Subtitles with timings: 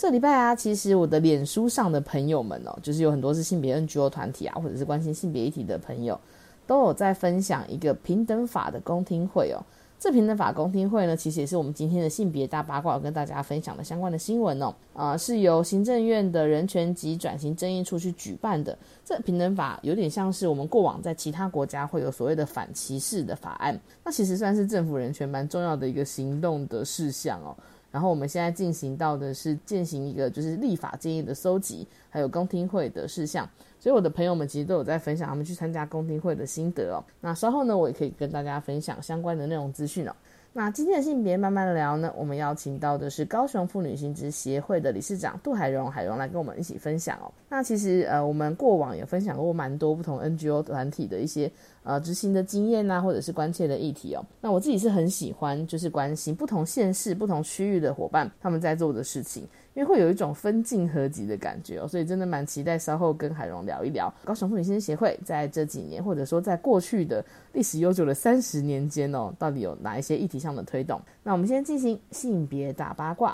[0.00, 6.18] 这礼拜啊，其实我的脸书上的朋友们哦，就是有很多是性别 NGO 团体啊，或者是关心性别议题的朋友。
[6.66, 9.60] 都有在分享一个平等法的公听会哦。
[9.98, 14.74] 这平等法公听会呢，其实也是我们今天的性别大八卦跟大家分享的相关的新闻哦。
[14.94, 18.74] 啊，是由行政院的人权及转型正义处去举办的。
[19.04, 27.54] 这平等法有点像是我们过往在其他国家会有所谓的反歧视的法案，那其实算是政府人权蛮重要的一个行动的事项哦。
[27.90, 33.48] 然后我们现在进行到的是进行一个就是立法建议的搜集，还有公听会的事项。
[33.78, 37.02] 所以我的朋友们其实都有在分享他们去参加公听会的心得哦。
[37.20, 40.14] 那稍后呢，我也可以跟大家分享相关的内容资讯哦。
[40.52, 47.30] 那今天的性别慢慢聊呢，我们邀请到的是高雄妇女薪资协会的理事长杜海荣，海荣来跟我们一起分享哦。
[47.48, 51.48] 那其实呃，我们过往也分享过蛮多不同 NGO 团体的一些
[51.84, 54.24] 呃执行的经验呐，或者是关切的议题哦。
[54.40, 59.46] 那我自己是很喜欢，就是关心不同县市、不同区域的伙伴他们在做的事情。
[59.74, 71.00] 因为会有一种分镜合集的感觉哦，所以真的蛮期待稍后跟海荣聊一聊高雄妇女新协会在这几年，或者说在过去的历史悠久的三十年间哦，到底有哪一些议题上的推动？
[71.22, 73.32] 那我们先进行性别大八卦。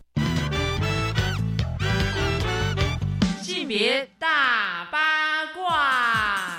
[3.40, 4.98] 性别大八
[5.54, 6.58] 卦。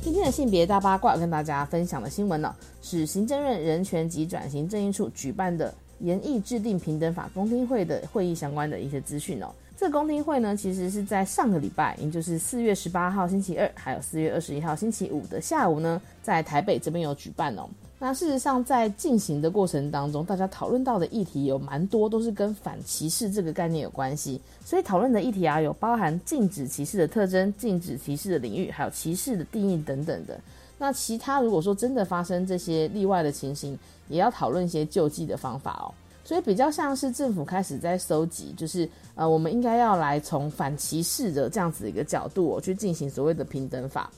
[0.00, 5.74] 今天的性别大八卦跟大家分享的新闻呢，是行政院人权及转型正义处举办的。
[6.00, 9.48] 研议制定平等法公听会的会议相关的一些资讯哦。
[9.78, 17.68] 这公听会呢，其实是在上个礼拜，也就是四月十八号星期二，还有四月二十一号星期五的下午呢，在台北这边有举办哦。
[17.98, 24.40] 那事实上，在进行的过程当中，大家讨论到的议题有蛮多，都是跟反歧视这个概念有关系。
[24.64, 30.38] 所以讨论的议题啊，有包含禁止歧视的特征、禁止歧视的领域，还有歧视的定义等等的。
[30.78, 33.78] 那其他如果说真的发生这些例外的情形，
[34.08, 35.94] 也要讨论一些救济的方法哦。
[36.24, 44.10] 所以比较像是政府开始在收集，就是呃，我们应该要来从反歧视的这样子一个角度哦，去进行所谓的平等法。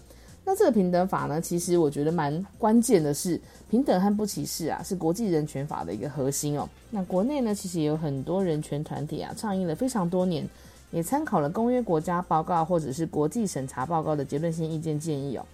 [0.42, 3.38] 那这个平等法呢，其实我觉得蛮关键的是，
[3.68, 6.66] 平等和不歧视啊，是国际人权法的一个核心哦。
[6.90, 10.48] 那国内呢，其实也有很多人权团体啊，倡议了非常多年，
[10.90, 15.44] 也参考了公约国家报告或者是国际审查报告的结论性意见建议哦。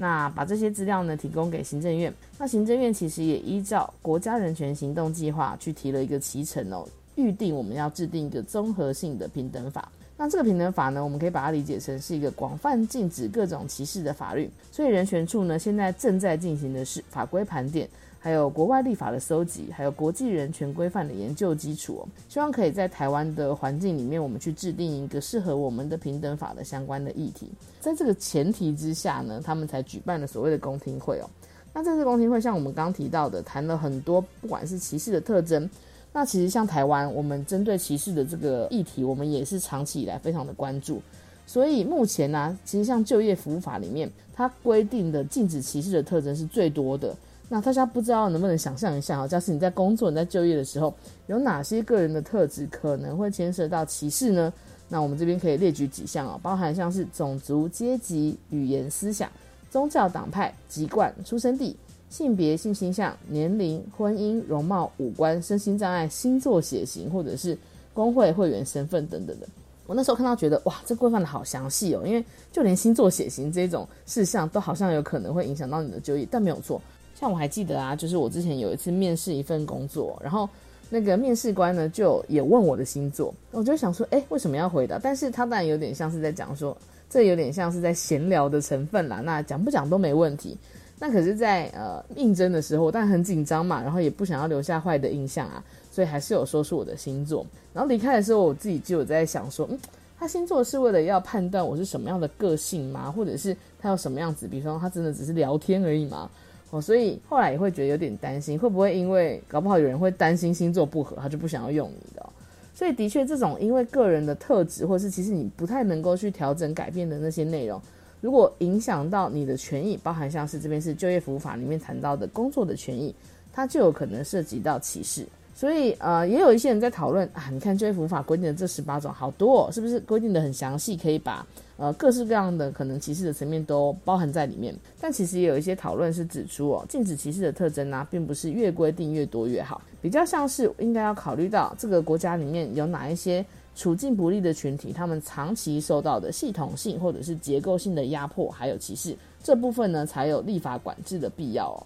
[0.00, 9.92] 那把这些资料呢提供给行政院，那行政院其实也依照国家人权行动计划去提了一个提成哦，预定我们要制定一个综合性的平等法。
[10.16, 14.50] 那这个平等法呢，我们可以把它理解成是一个广泛禁止各种歧视的法律。
[14.72, 17.86] 所以人权处呢现在正在进行的是法规盘点。
[18.22, 27.50] 还有国外立法的搜集，还有国际人权规范的研究基础哦，希望可以在台湾的环境里面，我们去制定一个适合我们的平等法的相关的议题。
[27.80, 31.30] 在这个前提之下呢，他们才举办了所谓的公听会哦。
[31.72, 35.68] 那这次公听会，像我们刚提到的，谈了很多，不管是歧视的特征。
[36.12, 41.00] 那其实像台湾，我们针对歧视的这个议题，我们也是长期以来非常的关注。
[41.46, 47.16] 所以目前呢，其实像就业服务法里面，它规定的禁止歧视的特征是最多的。
[47.52, 49.26] 那大家不知道能不能想象一下啊？
[49.26, 50.94] 假使你在工作、你在就业的时候，
[51.26, 54.52] 有哪些个人的特质可能会牵涉到歧视呢？
[54.88, 59.28] 那我们这边可以列举几项啊，包含像是种族、阶级、语言、思想、
[59.68, 61.76] 宗教、党派、籍贯、出生地、
[62.08, 67.58] 性别、性倾向、年龄、婚姻、容貌、五官、身心障碍、星座、血型，或者是
[67.92, 69.48] 工会会员身份等等的。
[69.88, 76.80] 我那时候看到觉得哇，这规范的好详细哦，因为就连星座、血型这种事项都好像有可能会影响到你的就业，但没有错。
[77.20, 80.48] 像我还记得啊，就是我之前有一次面试一份工作，然后
[80.88, 84.98] 那个面试官呢就也问我的星座，我就想说，哎，为什么要回答？
[84.98, 86.76] 但是他当然有点像是在讲说，
[87.10, 90.56] 这有点像是在闲聊的成分啦，那讲不讲都没问题。
[90.98, 97.44] 那可是，在呃应征的时候，但很紧张嘛，然后也不想要留下坏的印象啊，所以还是有说出我的星座。
[97.72, 99.78] 然后离开的时候，我自己就有在想说，嗯，
[100.18, 103.10] 他星座是为了要判断我是什么样的个性吗？
[103.10, 104.46] 或者是他有什么样子？
[104.46, 106.30] 比方说，他真的只是聊天而已吗？
[106.70, 112.24] 哦，所以后来也会觉得有点担心，会不会因为搞不好有人会担心星座不合，他就不想要用你的。
[112.72, 117.82] 所以的确，这种因为个人的特质，或是其实你不太能够去调整改变的那些内容，
[118.20, 123.14] 如果影响到你的权益，包含像是这边是就业服务法里面谈到的工作的权益，
[123.52, 125.26] 它就有可能涉及到歧视。
[125.60, 131.46] 所以呃，也有一些人在讨论啊，你看就业服务法规定的这十八种好多，哦，是不是规定的很详细，可以把
[131.76, 134.74] 呃各式各样的可能歧视的层面都包含在里面？
[134.98, 143.44] 但其实也有一些讨论是指出哦，禁止歧视的特征呢，并不是越规定越多越好，比较像是应该要考虑到这个国家里面有哪一些。
[143.76, 151.78] 处境不利的群体，他们长期受到的系统性或者是结构性的压迫，还有歧视，这部分呢才有立法管制的必要哦。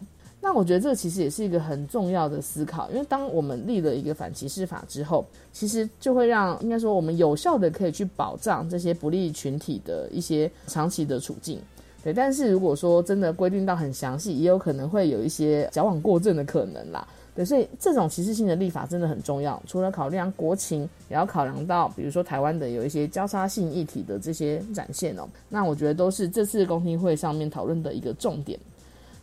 [0.45, 5.25] 那我觉得这其实也是一个很重要的思考，因为当我们立了一个反歧视法之后，
[5.55, 11.59] 其实就会让应该说我们有效的可以去保障这些不利群体的一些长期的处境。
[12.03, 17.09] 对，但是如果说真的规定到很详细，也有可能会有一些矫枉过正的可能啦。
[17.35, 19.61] 对，所以这种歧视性的立法真的很重要。
[19.67, 25.27] 除了考量国情，也要考量到，比如说台湾的有一些交叉性议题的这些展现哦。
[25.49, 28.61] 那我觉得都是这次公听会上面讨论的一个重点。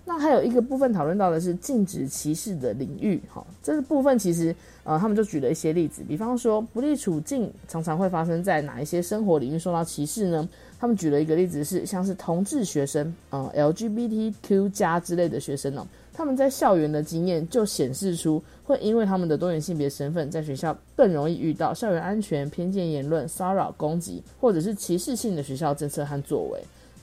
[0.04, 4.54] 那还有一个部分讨论到的是禁止歧视的领域，哈，这个部分其实
[4.84, 10.48] 呃，他们就举了一些例子，比方说不利处境常常会发生在哪一些生活领域受到歧视呢？
[10.80, 15.86] 他们举了一个例子是像是同志学生，嗯，LGBTQ 加之类的学生哦。
[16.12, 26.60] 他们在校园的经验就显示出，会因为他们的多元性别身份，在学校更容易遇到校园安全、偏见言论、骚扰、攻击，或者是歧视性的学校政策和作为。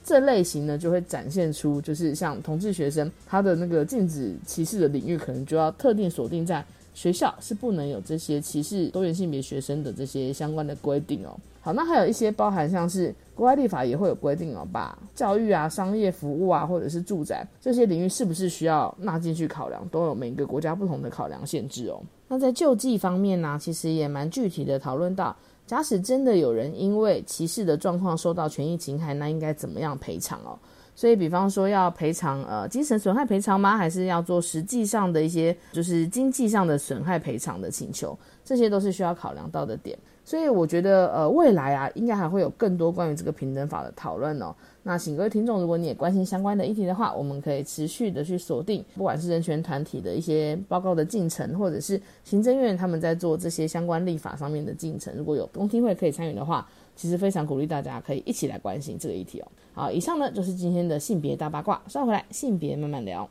[0.08, 6.64] 这类型呢，就会展现出，就是像同志学生，他的那个禁止歧视的领域，可能就要特定锁定在
[6.98, 11.38] 学校，是不能有这些歧视多元性别学生的这些相关的规定哦。
[11.60, 13.14] 好，那还有一些包含像是。
[13.38, 22.02] 国外立法也会有规定哦，把教育啊、商业服务啊，或者是住宅这些领域，是不是需要纳进去考量，都有每个国家不同的考量限制哦。
[22.26, 25.36] 那在救济方面呢，其实也蛮具体的讨论到，
[25.68, 30.58] 假使真的有人因为歧视的状况受到权益侵害，那应该怎么样赔偿哦？
[30.98, 33.76] 所以，比方说要赔偿呃精神损害赔偿吗？
[33.76, 38.18] 还是要做实际上的一些就是经济上的损害赔偿的请求？
[38.44, 39.96] 这些都是需要考量到的点。
[40.24, 44.52] 所以我觉得，呃，未来啊，应该还会有更多关于这个平等法的讨论哦。
[44.82, 55.14] 那请各位听众，如果你也关心相关的议题的话，我们可以持续的去锁定，不管是人权团体的一些报告的进程，或者是行政院他们在做这些相关立法上面的进程。
[55.16, 56.68] 如果有公听会可以参与的话，
[56.98, 59.46] 其实非常鼓励大家可以一起来关心这个议题哦。
[59.72, 63.30] 好，以上呢就是今天的性别大八卦，稍回来性别慢慢聊。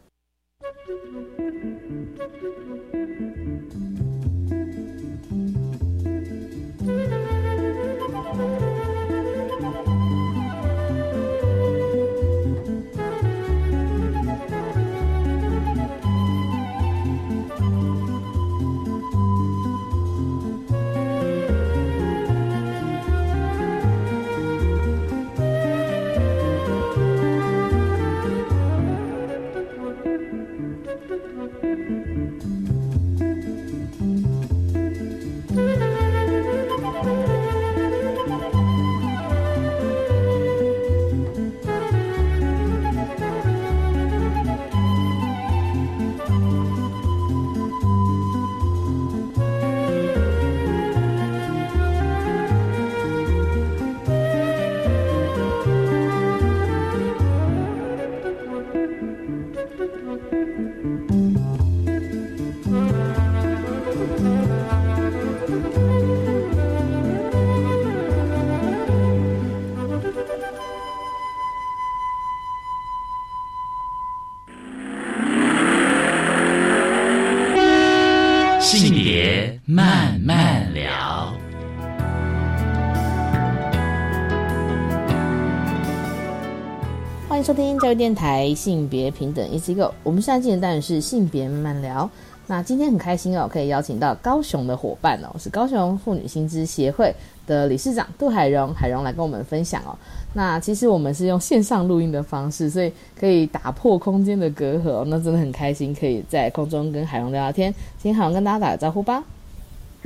[87.48, 92.10] 收听教育电台性别平等一 C Go，我们现在进的单元是性别慢慢聊。
[92.46, 99.96] 那今天很开心哦，可以邀请到高雄的伙伴哦，是高雄妇女薪资协会的理事长杜海荣，海荣来跟我们分享哦。
[100.34, 107.74] 那其实我们是用线上录音的方式，所以可以打破空间的隔阂，那真的很开心，可以在空中跟海荣聊聊天。
[107.98, 109.24] 请海荣跟大家打个招呼吧。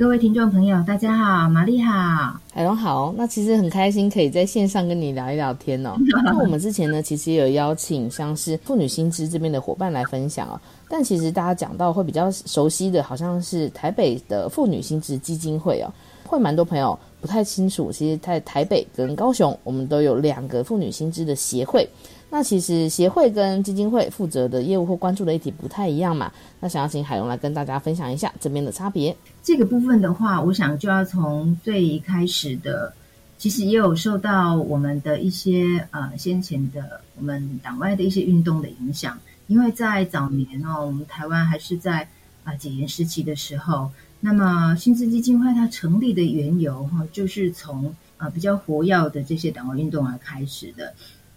[0.02, 3.14] 各位听众朋友，大家好，玛丽好，海龙好。
[3.16, 5.94] 那其实很开心可以在线上跟你聊一聊天哦。
[6.26, 10.60] 那我们之前呢，其实也有邀请像是妇女新知这边的伙伴来分享哦。
[10.88, 15.92] 但其实大家讲到会比较熟悉的，好像是台北的妇女新知基金会哦，
[16.26, 17.92] 会蛮多朋友不太清楚。
[17.92, 21.88] 其实，在台北跟高雄，我们都有两个妇女新知的协会。
[22.34, 26.32] 那其实协会跟基金会负责的业务或关注的议题不太一样嘛？
[26.60, 29.14] 那想要请海龙来跟大家分享一下这边的差别。
[29.42, 32.94] 这个部分的话，我想就要从最开始的，
[33.36, 42.08] 其实也有受到我们的一些呃先前的我们党外的一些运动的影响，因为在早年哦，我们台湾还是在
[42.44, 50.94] 啊解严时期的时候，那么新知基金会它成立的缘由哈，就是从啊比较活跃的这些党外运动而开始的。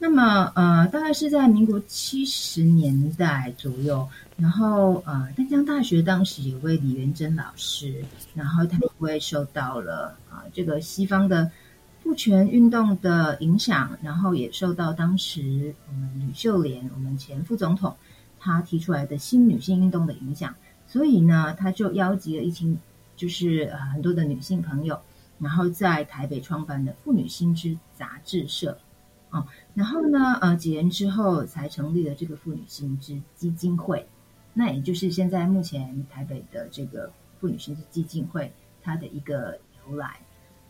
[0.08, 4.08] 那么呃，大概是在民国七十年代左右，
[4.38, 11.50] 然后呃，淡江大学当时有位李元珍老师，然后他因为受到了啊这个西方的
[12.04, 17.96] 父权运动的影响，然后也受到当时我们吕秀莲我们前副总统
[18.40, 20.54] 他提出来的新女性运动的影响，
[20.88, 22.78] 所以呢，他就邀集了一群
[23.18, 25.00] 就是呃很多的女性朋友，
[25.40, 28.78] 然后在台北创办的妇女新知杂志社。
[29.36, 34.08] 哦，然后呢，呃，几年之后才成立了这个妇女新知基金会，
[34.54, 38.50] 那也就是现在目前台北的这个妇女新知基金会
[38.82, 40.18] 它的一个由来。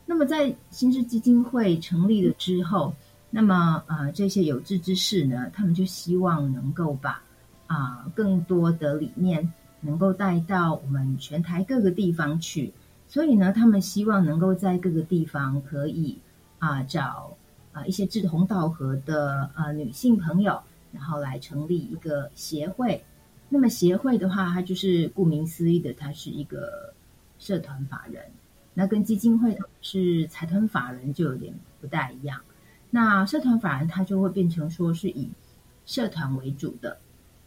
[0.03, 2.91] 那么在新知基金会成立了之后，
[3.29, 7.21] 那么呃这些有志之士呢，他们就希望能够把
[7.67, 12.73] 啊更多的理念能够带到我们全台各个地方去，
[13.07, 16.17] 所以呢，他们希望能够在各个地方可以
[16.57, 17.34] 啊找。
[17.75, 20.57] 啊，一些志同道合的呃女性朋友，
[20.93, 23.03] 然后来成立一个协会。
[23.49, 26.93] 那么协会的话，它就是顾名思义的，它是一个
[27.37, 28.23] 社团法人。
[28.73, 32.39] 那跟基金会是财团法人就有点不大一样。
[32.89, 35.29] 那社团法人它就会变成说是以
[35.85, 36.97] 社团为主的，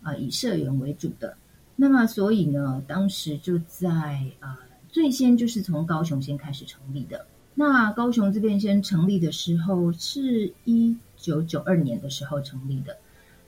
[0.03, 1.35] 呃，以社员为主的。
[1.75, 4.55] 那么所以呢，当时就在呃
[4.91, 7.25] 最先就是从高雄先开始成立的。
[7.61, 12.97] 那高雄这边先成立的时候是一九九二年的时候成立的，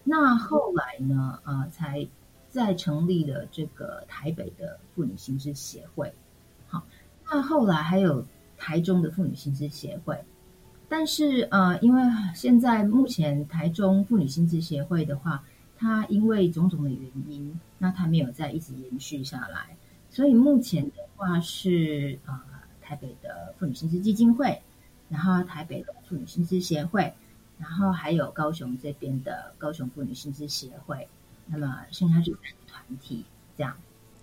[0.03, 2.05] 那后来呢，呃，才
[2.49, 6.13] 再成立了这个台北的妇女心知协会。
[6.67, 6.85] 好，
[7.31, 8.27] 那后来还有
[8.59, 10.19] 台中的妇女心知协会，
[10.89, 12.03] 但是呃，因为
[12.35, 15.45] 现在目前台中妇女心知协会的话，
[15.79, 19.77] 它因为种种的原因，那它没有再一直延续下来，
[20.11, 22.45] 所以目前的话是啊。
[22.91, 24.61] 台北的妇女薪资基金会，
[25.09, 27.13] 然后台北的妇女薪资协会，
[27.57, 31.07] 然后还有高雄这边的高雄妇女薪资协会，
[31.47, 33.25] 那么剩下就三个团体
[33.57, 33.73] 这样。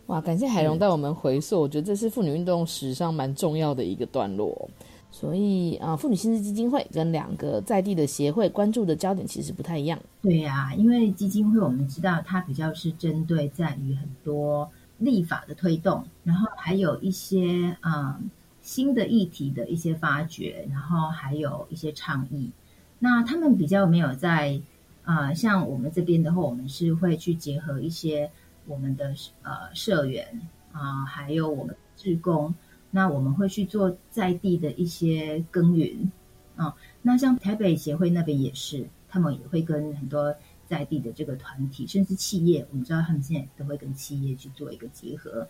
[0.08, 4.70] 哇，感谢海荣带我们回溯，我觉得这是妇女运动史上蛮重要的一个段落。
[5.12, 9.98] 所以啊，妇女薪资基金会跟两个在地的协会关注的焦点其实不太一样。
[10.22, 18.30] 对呀，因为基金会我们知道它比较是针对在于很多立法的推动，然后还有一些嗯。
[18.68, 22.52] 新的议题的一些发掘，然后还有一些倡议。
[23.00, 24.60] 那他们比较没有在
[25.06, 28.30] 啊，像我们这边的话，我们是会去结合一些
[28.66, 30.42] 我们的呃社员
[30.74, 32.54] 啊，还有我们志工。
[32.92, 36.12] 那我们会去做在地的一些耕耘
[36.58, 36.76] 啊。
[37.02, 45.48] 那像台北协会那边也是，他们也会跟很多在地的这个团体，甚至企业，我们知道他们现在都会跟企业去做一个结合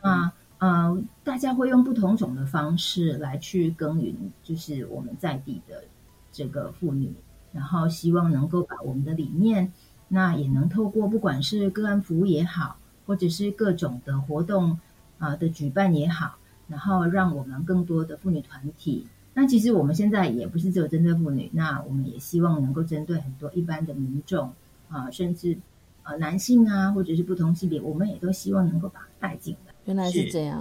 [0.00, 0.34] 啊。
[0.58, 5.84] 呃，大家会用不同种的方式来去耕耘，就是我们在地的
[6.32, 7.14] 这个妇女，
[7.52, 9.72] 然后希望能够把我们的理念，
[10.08, 14.80] 那也能透过不管是个案服务也好，或者是各种的活动
[15.18, 24.52] 啊的举办也好，然后让我们更多的妇女团体，那其实我们现在也不是只有针对妇女，那我们也希望能够针对很多一般的民众
[24.88, 25.56] 啊，甚至
[26.02, 29.67] 呃男性啊，或者是不同性别，我们也都希望能够把它带进来。
[29.88, 30.60] 原来是这样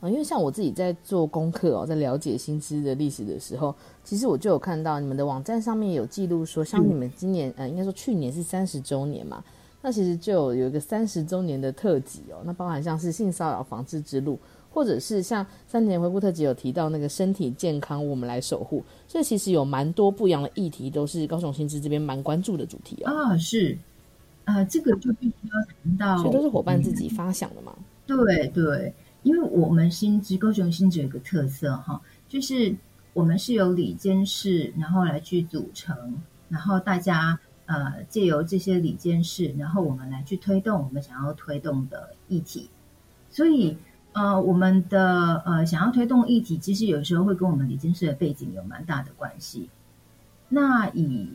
[0.00, 0.08] 啊！
[0.08, 3.74] 因为像我自己在做功课哦，在了解新知的历史的时候，
[4.04, 9.42] 其实我就有看到你们的网站上面有记录说，像你们今年呃，应该说去年是三十周年嘛，
[9.82, 14.38] 那其实就有有一个三十周年的特辑哦，那包含像是性骚扰防治之路，
[14.72, 23.10] 或者是像三年回顾特辑有提到那个身体健康我们来守护，所以其实有蛮多不一样的议题，都是高雄新知这边蛮关注的主题哦。
[23.10, 23.76] 啊，是
[24.44, 27.76] 啊，这个就必须要谈到，所以都是伙伴自己发想的嘛。
[28.10, 32.74] 对对，因为我们新知高雄新知有个特色哈，就是
[33.12, 35.96] 我们是由里监事，然后来去组成，
[36.48, 42.68] 然后大家呃借由这些里监事，然后我们来去推动我们想要推动的议题。
[43.30, 43.78] 所以
[44.12, 49.70] 呃，我们的呃想要推动议题，其实有时候会跟我们里监事的背景有蛮大的关系。
[50.48, 51.30] 那以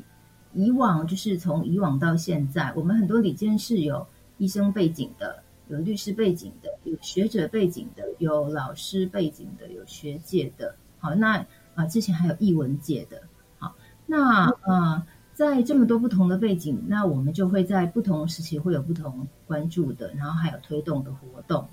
[0.53, 4.05] 以往就是从以往到现在，我们很多里监事有
[4.39, 5.44] 医生背景的。
[5.67, 10.75] 有律师背景的，有学者背景的，有老师背景的，有学界的。
[10.99, 11.45] 好，那
[11.75, 13.21] 啊，之前还有译文界的。
[13.57, 15.03] 好，那呃，
[15.33, 21.67] 在这么多不同的背景，那我们就会在不同时期会有不同关注的，然后还有推动的活动。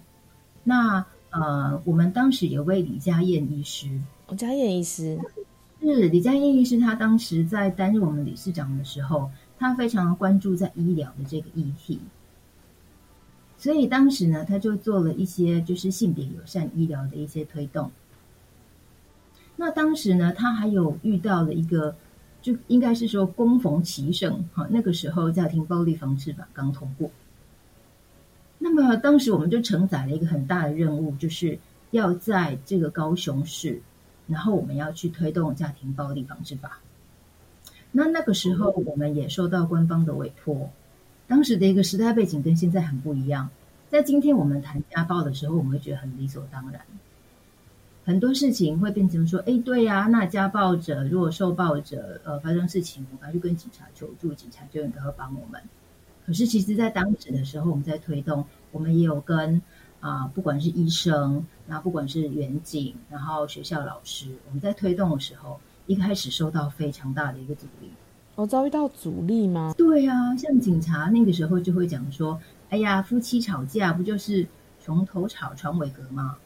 [0.65, 3.89] 那呃，我们当时有位李家燕医师，
[4.29, 5.19] 李家燕医师
[5.81, 12.01] 是李家燕医师，他当时在担任我们理事长的时候，他非常关注在医疗的这个议题。
[13.63, 17.93] 所以当时呢，他就做了一些就是性别友善医疗的一些推动。
[19.55, 21.95] 那当时呢，他还有遇到了一个，
[22.43, 27.09] 就应该是说攻逢其盛哈，那个时候家庭暴力防治法刚通过。
[28.59, 31.57] 那么当时我们就承载了一个很大的任务，就是
[31.93, 33.81] 要在这个高雄市，
[34.27, 36.81] 然后我们要去推动家庭暴力防治法。
[37.93, 40.69] 那那个时候我们也受到官方的委托，
[41.33, 43.49] 当时的一个时代背景跟现在很不一样。
[43.89, 46.83] 在今天我们谈家暴的时候，我们会觉得很理所当然。
[48.05, 55.59] 很多事情会变成说，哎，对呀，那家暴者如果受暴者呃发生事情，我们要去跟警察求助，警察就应该会帮我们。
[56.27, 59.63] 可是其实，在当时的时候，我们在推动，我们也有跟
[60.01, 67.91] 啊，不管是医生，那不管是远警，然后学校老师，我们在推动的时候，一开始受到非常大的一个阻力。
[68.35, 69.75] 我遭遇到阻力吗？
[69.77, 74.47] 对啊，像警察那个时候就会讲说，哎呀，夫妻吵架不就是
[74.83, 76.39] 床头吵，床尾和吗？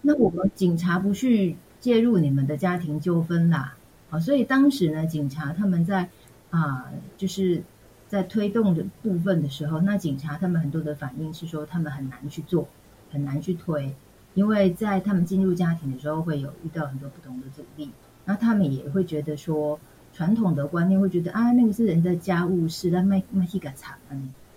[0.00, 3.76] 那我们警察不去介入你们的家庭纠纷啦，
[4.10, 6.08] 好，所以当时呢，警察他们在
[6.50, 7.64] 啊，就是
[8.06, 12.68] 在推动的部分的时候，那警察他们很多的反应是说，他们很难去做，
[13.10, 13.92] 很难去推，
[14.34, 17.90] 因为在他们进入家庭的时候，会有遇到很多不同的阻力，
[18.24, 19.80] 那他们也会觉得说，
[20.12, 23.96] 传统的观念会觉得啊，那个是人的家务事，那卖卖去个惨，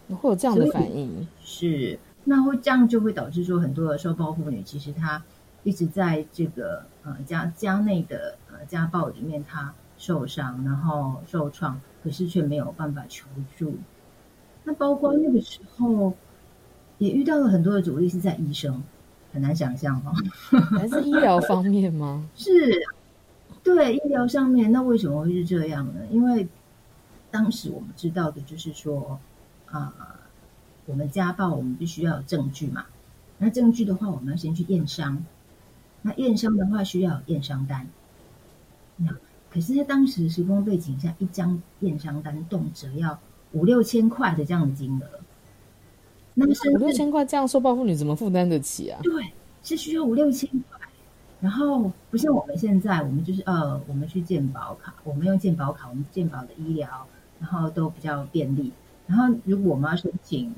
[0.09, 5.21] 会有这样的反应，是，那会这样就会导致说，很多的受暴妇女其实她。
[5.63, 13.25] 一直在这个呃家家内的呃家暴里面，她受伤，然后受创，可是却没有办法求
[13.57, 13.75] 助。
[14.63, 16.13] 那包括那个时候
[16.99, 18.83] 也遇到了很多的阻力，是在医生，
[19.33, 20.13] 很难想象哈，
[20.77, 22.23] 还是医疗方面吗？
[22.35, 22.51] 是，
[23.65, 25.95] 对医疗上面，那为什么会是这样呢？
[26.09, 26.47] 因为
[27.31, 29.19] 当时我们知道的就是说
[29.65, 29.93] 啊，
[30.85, 32.85] 我们家暴，我们必须要有证据嘛。
[33.39, 35.25] 那证据的话，我们要先去验伤。
[36.03, 37.87] 那验伤的话需要验伤单，
[38.97, 39.11] 那
[39.51, 43.19] 可是，在当时时空背景下，一张验伤单动辄要
[43.53, 45.05] 五六千块的这样的金额，
[46.35, 48.99] 那么五六千块这样受暴妇女怎么负担得起啊？
[49.01, 50.74] 对，是需要五六千块。
[51.45, 57.05] 然后不像我们现在，我们就是呃，我们去健保卡，我们用健保卡，我们健保的医疗，
[57.39, 58.73] 然后都比较便利。
[59.05, 60.51] 然后如果我们要申请，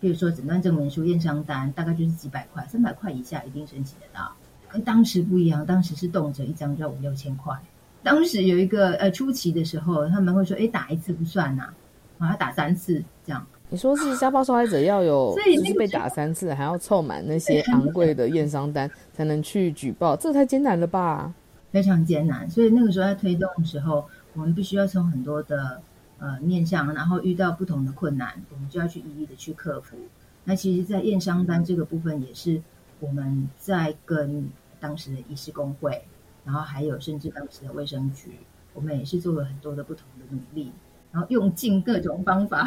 [0.00, 4.30] 比如说诊断证明书、验伤单，大概就是几百块，三百块以下一定申请得到。
[4.68, 7.58] 跟当时不一样，当时是动辄一张就要五六千块。
[8.02, 11.70] 当时有一个呃初期的时候，他们会说：“哎，打一次不算呐，
[12.18, 21.34] 我要打三次这样。”你说是家暴受害者要有，就是被打三次，还要凑满那些昂贵的验伤单才能去举报，这太艰难了吧？
[21.72, 22.48] 非常艰难。
[22.48, 25.82] 所以那个时候在推动的时候，我们必须要从很多的
[26.20, 29.96] 呃面向，然后遇到不同的困难，我们就要去一一的去克服。
[30.44, 32.62] 那其实，在验伤单这个部分，也是
[33.00, 34.48] 我们在跟。
[34.80, 36.02] 当时的医师工会，
[36.44, 38.32] 然后还有甚至当时的卫生局，
[38.74, 40.70] 我们也是做了很多的不同的努力，
[41.14, 42.66] 然后用尽各种方法，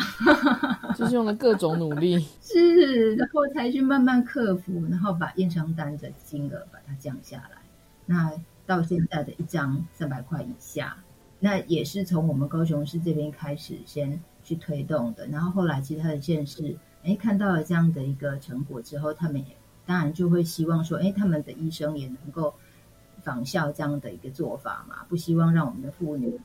[0.96, 7.62] 就是用了各种努力， 是，然后才去慢慢克服，然后把验伤单的金额把它降下来。
[8.06, 8.32] 那
[8.66, 10.96] 到现在的一张三百块以下，
[11.42, 15.28] 那也是从我们高雄市这边开始先去推动的。
[15.28, 19.58] 然后后来其他的县市，哎，看到了这样的一个成果之后，他们也。
[19.86, 22.54] 当然就会希望说，哎，他们的医生也能够
[23.24, 26.38] 仿效这样的一个做法嘛，不希望让我们的妇女，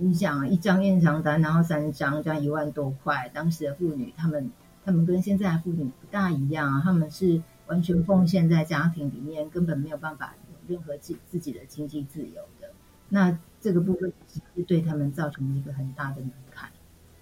[0.00, 4.50] 你想一张验伤单，然后三张，这样一万多块，当时的妇女，他们
[4.84, 12.70] 他们跟现在的妇女不大一样啊，他们是完全奉献在家庭里面，根本没有办法有任何自自己的经济自由的。
[13.08, 16.70] 那这个部分是对他们造成一个很大的门槛，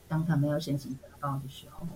[0.06, 1.86] 当他们要申请家暴的时候。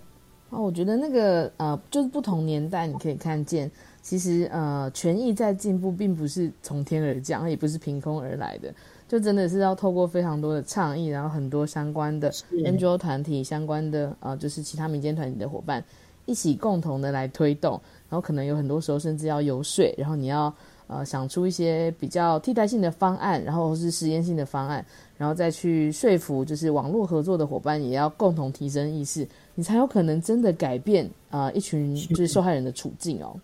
[0.49, 8.73] 哦，我觉得那个呃，就是不同年代，你可以看见，其实呃，权益在进步，并不是从天而降，也不是凭空而来的，
[9.11, 12.31] 就真的是要透过非常多的倡议，然后很多相关的
[12.63, 15.83] NGO 团体、相关的呃，就是其他民间团体的伙伴
[16.25, 17.73] 一起共同的来推动，
[18.09, 20.53] 然后可能有很多时候甚至要游说，然后你要
[20.87, 24.85] 呃想出一些比较替代性的方案，然后是实验性的方案，
[25.17, 29.27] 然后再去说服，就是网络合作的伙伴也要共同提升意识。
[29.55, 33.35] 你才有可能真的改变啊一群就是受害人的处境哦。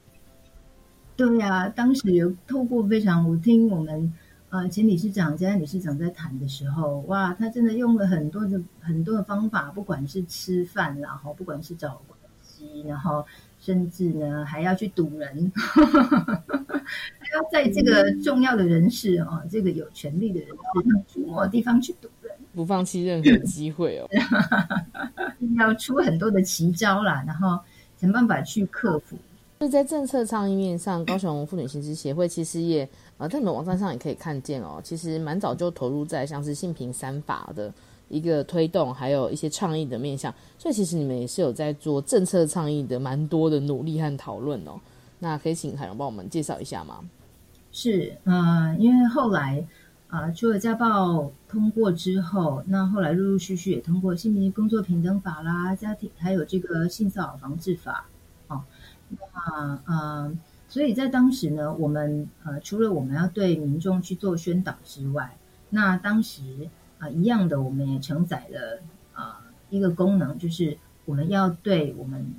[1.18, 4.14] 对呀，当时有透过非常，我听我们
[4.50, 13.26] 呃前理事长、前理事长在谈的时候，哇，他真的用了很多的很多的方法，不管是吃饭，然后不管是找关系，然后
[13.60, 22.32] 甚至呢还要去堵人， 还要在这个重要的人士啊，这个有权利的人士出没的地方去堵人。
[22.56, 24.10] 不放弃任何机会哦，
[25.60, 27.60] 要出很多的奇招啦，然后
[28.00, 29.18] 想办法去克服。
[29.60, 37.74] 就在政策倡议面上，高雄妇女薪资协会其实也啊，在你们网站上也可以看见哦，其实蛮早就投入在像是性平三法的
[38.10, 44.80] 一个推动，还有一些倡议的面向，所以其实你们也是有在做政策倡议的蛮多的努力和讨论哦。
[45.20, 47.00] 那可以请海荣帮我们介绍一下吗？
[47.72, 49.66] 是，呃，因为后来
[50.10, 58.06] 啊，除了家暴通过之后，那后来陆陆续续也通过性别工作平等法啦，家庭还有这个性骚扰防治法。
[58.48, 58.64] 哦
[59.10, 60.32] 那呃，
[60.78, 65.36] 所以在当时呢，我们呃除了我们要对民众去做宣导之外，
[65.72, 68.80] 那当时啊一样的，我们也承载了
[69.12, 72.32] 啊一个功能，就是我们要对我们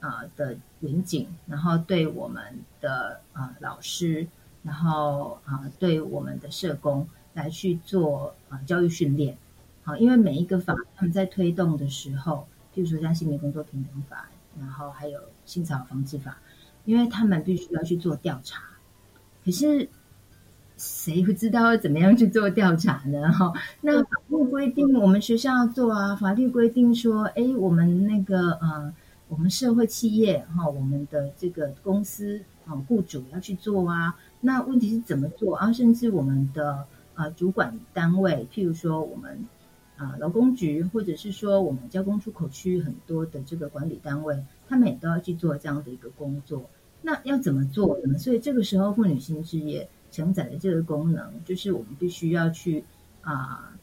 [0.00, 4.26] 啊的民警，然后对我们的啊老师，
[4.62, 9.36] 然后啊对我们的社工来去做啊教育训练。
[9.82, 14.30] 好，因为每一个法他们在推动的时候，譬如说像性别工作平等法。
[14.60, 16.36] 然后还有性骚扰防治法，
[16.84, 18.62] 因为他们必须要去做调查，
[19.44, 19.88] 可是
[20.76, 23.30] 谁会知道要怎么样去做调查呢？
[23.32, 28.92] 哈，那法律规定我们学校要做啊，法律规定说，哎，我们那个呃，
[29.28, 34.16] 我们社会企业哈，我们的这个公司啊，雇主要去做啊。
[34.40, 35.72] 那问题是怎么做啊？
[35.72, 39.46] 甚至我们的呃主管单位，譬如说我们。
[39.98, 46.64] 啊，劳工局或者是说我们交工出口区很多的这个管理单位，他们也都要去做这样的一个工作。
[47.02, 48.16] 那要怎么做呢？
[48.16, 52.82] 所以这个时候妇女新事业承载的这个功能，就是我们必须要去
[53.20, 53.74] 啊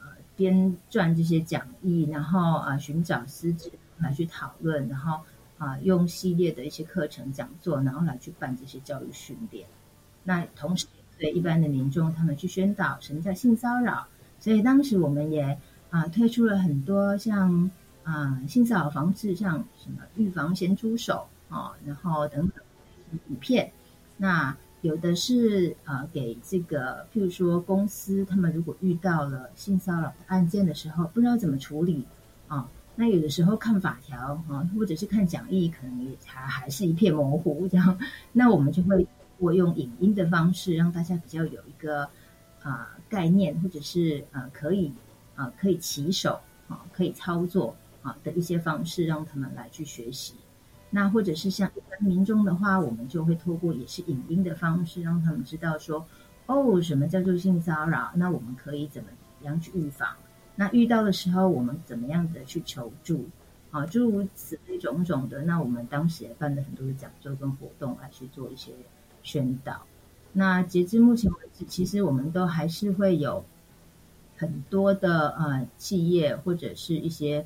[0.00, 5.20] 呃编撰这些讲义，然后啊寻找师资来去讨论，然后
[5.56, 9.68] 啊用系列的一些课程讲座，然后来去办这些教育训练。
[10.24, 14.08] 那同时对一般的民众，他们去宣导什么叫性骚扰。
[14.40, 15.56] 所以当时我们也
[15.90, 17.70] 啊推出了很多像
[18.04, 22.64] 啊性骚扰防治，像什么预防先出手啊，然后等等
[23.28, 23.72] 影片。
[24.16, 32.04] 那有的是啊给这个，譬如说公司他们如果遇到了性骚扰的案件的时候，不知道怎么处理
[32.46, 32.68] 啊。
[32.94, 37.98] 那有的时候看法条啊，或者是看讲义，可能也还还是一片模糊这样。
[38.32, 39.06] 那我们就会
[39.38, 42.08] 我用影音的方式，让大家比较有一个
[42.62, 42.90] 啊。
[43.06, 44.90] 概念或者是呃可以
[45.36, 50.34] 啊可以起手啊可以操作啊的一些方式，让他们来去学习。
[50.90, 56.06] 那或者是像一般民众的话，我们就会透过也是影音的方式，让他们知道说
[56.46, 59.08] 哦什么叫做性骚扰，那我们可以怎么
[59.42, 60.08] 样去预防？
[60.54, 63.26] 那遇到的时候，我们怎么样的去求助？
[63.72, 65.42] 啊，诸如此类种种的。
[65.42, 68.70] 那我们当时也办了很多的讲座跟活动来去做一些
[69.24, 69.82] 宣导。
[70.32, 73.44] 那截至目前为止，其实我们都还是会有
[74.36, 77.44] 很多的呃企业或者是一些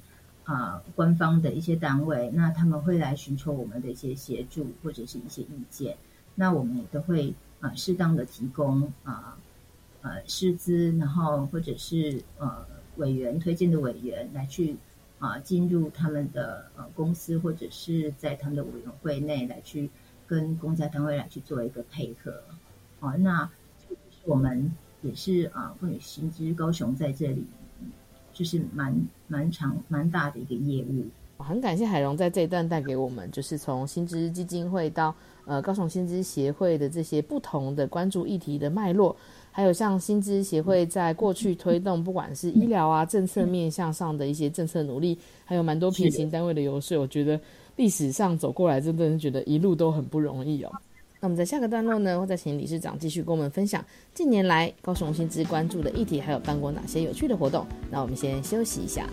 [0.49, 5.95] 啊官方的一些单位，那他们会来寻求我们的一些协助或者是一些意见，
[6.35, 9.37] 那我们也都会啊适当的提供啊
[10.01, 12.65] 呃师资，然后或者是呃
[12.97, 14.75] 委员推荐的委员来去
[15.19, 19.91] 啊进入他们的呃公司或者是在他们的委员会内来去
[20.27, 22.43] 跟公家单位来去做一个配合。
[23.01, 23.51] 哦，那
[24.25, 27.45] 我们也是啊，妇女薪资高雄在这里，
[28.33, 28.97] 就是蛮
[29.29, 31.05] 蛮长蛮大的一个业务。
[31.39, 35.15] 很感谢海荣在这一段带给我们，就是从薪资基金会到
[35.45, 39.15] 呃高雄薪资协会的这些不同的关注议题的脉络，
[39.53, 47.41] 还有像薪资协会在过去推动不管是医疗啊政策面向上的一些政策努力，还有蛮多平行单位的游说，我觉得
[47.77, 50.73] 历史上走过来，真的是觉得一路都很不容易哦。
[51.21, 57.67] 那我们在下个段落呢，会再请理事长继续跟我们分享近年来高雄新知关注的议题，还有办过哪些有趣的活动。
[57.91, 59.09] 那我们先休息一下。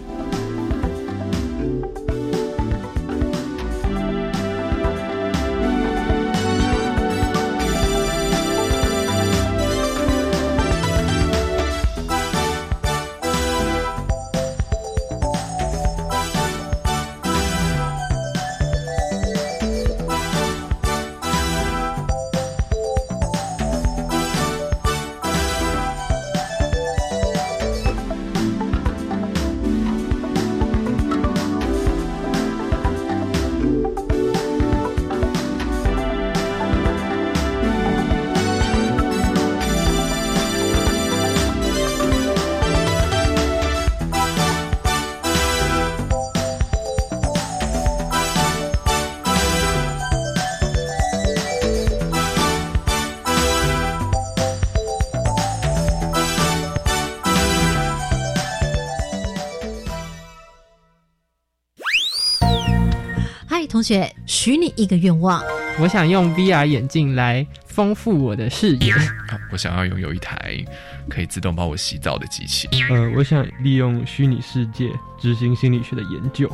[63.85, 65.39] 学，许你一个愿望。
[65.79, 68.91] 我想用 VR 眼镜来丰富我的视野。
[69.51, 70.57] 我想要拥有一台
[71.07, 72.67] 可以自动帮我洗澡的机器。
[72.89, 74.89] 呃，我想利用虚拟世界
[75.21, 76.49] 执行心理学的研究。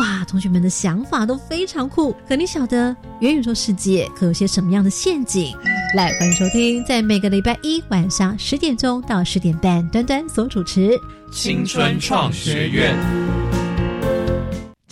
[0.00, 2.16] 哇，同学们的想法都非常酷。
[2.26, 5.54] 可你晓得元宇宙世界可有些什么样的陷阱？
[5.94, 10.90] 来，欢迎收听，在每个礼拜一晚上十点钟到十点半，端端所主持
[11.30, 12.96] 《青春创学院》。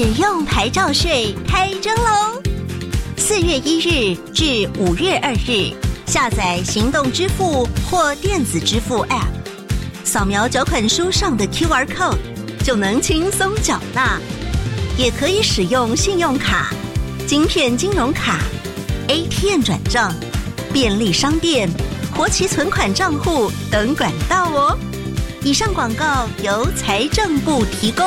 [0.00, 2.40] 使用牌照税开征喽！
[3.16, 5.72] 四月一日至五月二日，
[6.06, 9.26] 下载行动支付或电子支付 App，
[10.04, 12.16] 扫描缴款书上的 QR code
[12.62, 14.20] 就能轻松缴纳。
[14.96, 16.72] 也可以使用信用卡、
[17.26, 18.38] 晶片金融卡、
[19.08, 20.14] ATM 转账、
[20.72, 21.68] 便利商店、
[22.14, 24.78] 活期存款账户等管道哦。
[25.42, 28.06] 以上广告由财政部提供。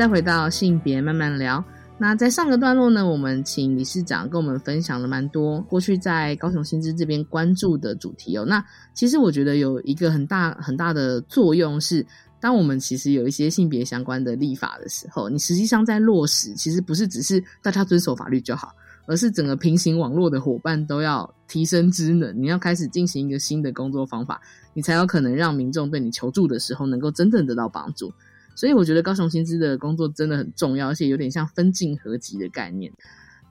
[0.00, 1.62] 再回到性别慢慢聊。
[1.98, 8.42] 那在上个段落呢，我们请理事长跟我们分享了蛮多过去在高雄新知这边关注的主题哦。
[8.48, 12.06] 那其实我觉得有一个很大很大的作用是，
[12.40, 24.40] 当我们其实有一些性别相关的立法的时候，你实际上在落实，其实不是只是大家遵守法律就好，而是整个平行网络的伙伴都要提升职能，你要开始进行一个新的工作方法，
[24.72, 28.10] 你才有可能让民众对你求助的时候能够真正得到帮助。
[28.54, 32.92] 所以我觉得高雄薪资的工作真的很重要，而且有点像分进合集的概念。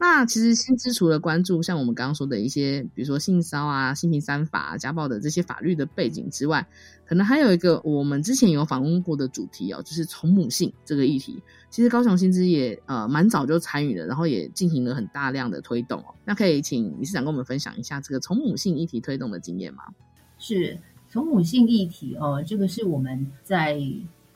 [0.01, 6.65] 那其实薪资除了关注像我们刚刚说的一些，比如说性骚啊、性平三法、家暴的这些法律的背景之外，
[7.05, 11.41] 可能还有一个我们之前有访问过的主题哦，就是从母性这个议题。
[11.69, 16.15] 其实高雄薪资也呃蛮早就参与了，然后也进行了很大量的推动哦。
[16.23, 19.83] 那可以请理事长跟我们分享一下这个从母性议题推动的经验吗？
[20.37, 23.77] 是从母性议题哦，这个是我们在。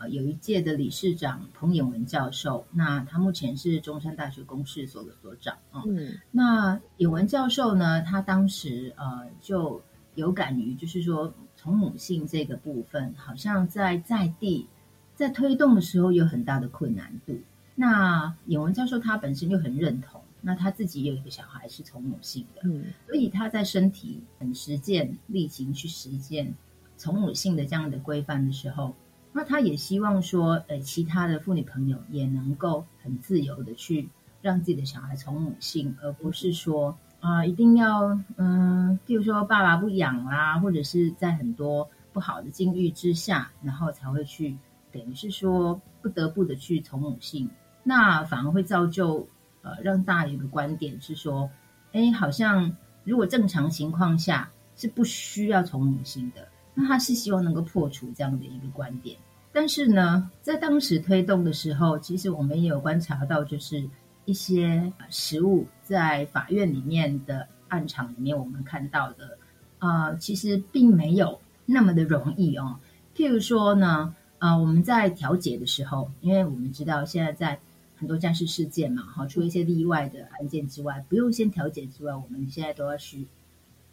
[0.10, 5.84] 有一届的理事长彭衍文教授，那他目前是中山大学公事所的所长啊。
[5.86, 9.82] 嗯，那衍文教授呢，他当时呃就
[10.16, 14.68] 有感于，就是说从母性这个部分，好像在在地
[15.16, 17.38] 在推动的时候有很大的困难度。
[17.76, 26.54] 那衍文教授他本身就很认同，那他自己有一个小孩是从母性的，嗯，所以他在身体很实践力行去实践
[26.98, 28.96] 从母性的这样的规范的时候。
[29.36, 34.08] 那他也希望说，呃，其他的妇女朋友也能够很自由的去
[34.42, 44.56] 让自己的小孩从母性，而不是说啊，一定要嗯，譬如说爸爸不养啦，或者是在很多不好的境遇之下，然后才会去，
[44.92, 47.50] 等于是说不得不的去从母性，
[47.82, 49.28] 那反而会造就
[49.64, 51.50] 呃，让大家有个观点是说，
[51.92, 56.50] 哎，好像如果正常情况下是不需要从母性的。
[56.76, 59.16] 那他是希望能够破除这样的一个观点，
[59.52, 63.88] 但是呢，在当时推动的时候，其实我们也有观察到，就是
[64.26, 69.38] 一些实物在法院里面的案场里面，我们看到的，
[69.78, 72.80] 呃，其实并没有那么的容易哦。
[73.16, 77.60] 譬如说呢，呃，我们在调解的时候，因为我们知道现在在
[77.96, 83.28] 很多战事事件嘛，哈，除了一些例外的案件之外，不用先调解之外，我们现在都要去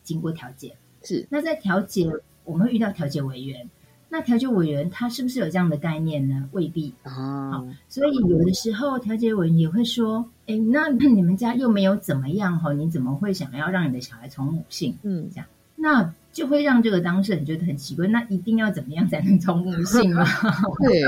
[0.02, 0.78] 经过调解。
[1.02, 2.10] 是，那在调解。
[2.50, 3.68] 我们会遇到调解委员，
[4.08, 6.48] 那调解委员他是不是有这样的概念呢？
[6.52, 7.62] 未必啊。
[7.88, 18.06] 所以有的时候调解委员也会说：“哎，那 你们家又没有怎么样哈，你怎么会想要让你的小孩从母性？”嗯，这样那就会让这个当事人觉得很奇怪。
[18.08, 20.24] 那一定要怎么样才能从母性吗？
[20.82, 21.02] 对，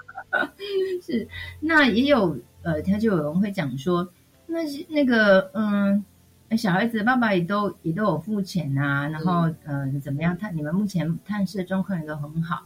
[1.02, 1.26] 是。
[1.58, 4.06] 那也有呃，调解委员会讲说，
[4.46, 6.04] 那是那个嗯。
[6.56, 10.36] 小孩子爸爸也都也都有付钱呐，然后嗯怎么样？
[10.36, 12.64] 他你们目前探视的状况也都很好，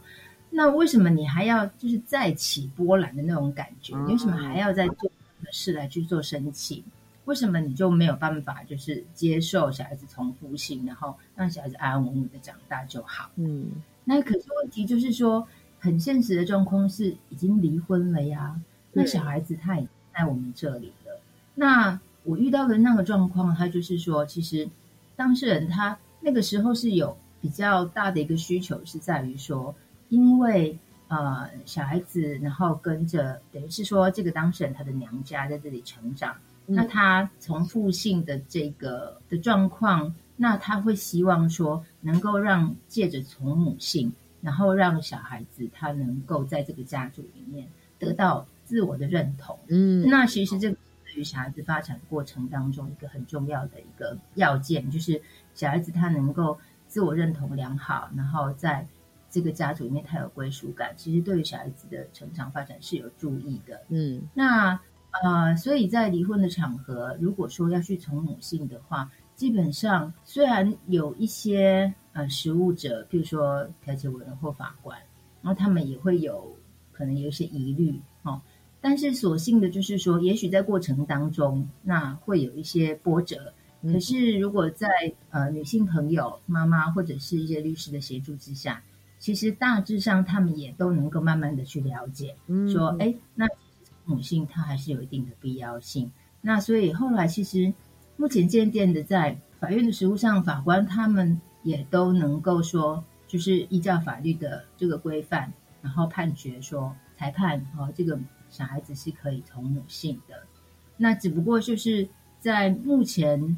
[0.49, 3.95] 那为什么你还要就是再起波澜的那种感觉？
[4.05, 5.11] 为什么还要再做
[5.51, 6.83] 事来去做生气？
[7.25, 13.29] 为什么你就没有办法就是接受小孩子重复性，然后让小孩子安安稳稳的长大就好？
[13.35, 13.67] 嗯，
[14.03, 15.47] 那可是问题就是说，
[15.79, 18.59] 很现实的状况是已经离婚了呀，
[18.93, 21.21] 那小孩子他也在我们这里了，
[21.53, 21.99] 那。
[22.25, 24.67] 我遇到的那个状况，他就是说，其实
[25.15, 29.73] 当事人他那个时候是有比较大的一个需求，是在于说，
[30.09, 36.35] 因为呃小孩子，然后跟着等于是说这个当事人他的娘家在这里成长，
[36.65, 44.11] 那他从父性的这个的状况，那他会希望说能够让借着从母性，
[44.41, 47.67] 然后让小孩子他能够在这个家族里面
[47.99, 49.59] 得到自我的认同。
[49.67, 50.77] 嗯，那其实这个。
[51.15, 55.21] 于小孩子发展过程当中，一个很重要的一个要件，就是
[55.53, 58.87] 小孩子他能够自我认同良好，然后在
[59.29, 63.83] 这个家族里面他有归属感，其实对于小孩子的成长发展是有注意的。
[63.89, 64.79] 嗯，那
[65.23, 74.97] 呃，所以在离婚的场合，如果说要去从母性的话，基本上虽然有一些呃实务者，譬如说调解委员或法官，
[75.41, 76.55] 然后他们也会有
[76.91, 78.14] 可能有一些疑虑哦。
[78.85, 83.51] 但是所幸的就是说，也许在过程当中，那会有一些波折。
[83.81, 84.87] 可是如果在
[85.31, 88.83] 呃女性朋友、妈妈或者是一些律师的协助之下，
[89.17, 92.35] 其实大致上他们也都能够慢慢的去了解，
[92.71, 93.47] 说，哎，那
[94.03, 96.11] 母性它还是有一定的必要性。
[96.39, 97.73] 那所以后来其实
[98.17, 108.19] 目前渐渐的在法院的实务上，法官他们也都能够说，就是依照法律的这个规范，然后判决说，裁判哦这个。
[108.55, 110.43] 小孩子是可以从母性的，
[110.95, 112.07] 那只不过就是
[112.39, 113.57] 在目前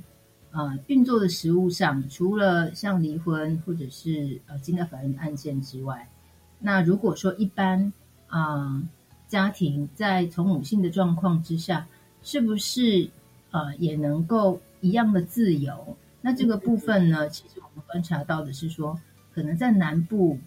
[0.50, 6.10] 呃运作的实务上，除了像离婚或者是呃进到法院的案件之外，
[6.58, 7.94] 那如果说一般
[8.26, 8.82] 啊
[9.28, 11.88] 家庭在从母性的状况之下，
[12.24, 13.12] 是不是
[13.52, 15.96] 呃也能够一样的自由？
[16.22, 19.00] 那这个部分呢，其实我们观察到的是说，
[19.36, 20.40] 可能在南部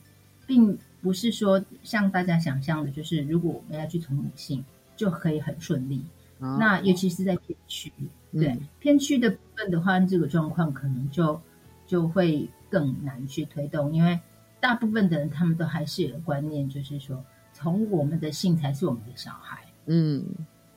[0.47, 0.77] 并。
[1.03, 4.65] 不是说像大家想象的，就是如果我们要去从母性，
[4.97, 6.05] 就可以很顺利。
[6.39, 7.93] 那尤其是在偏区，
[8.33, 11.41] 对偏区的部分的话，这个状况可能就
[11.87, 14.19] 就会更难去推动，因为
[14.59, 19.59] 大部分的人他们都还是有观念，就是说从我们的性才是我们的小孩。
[19.87, 20.25] 嗯，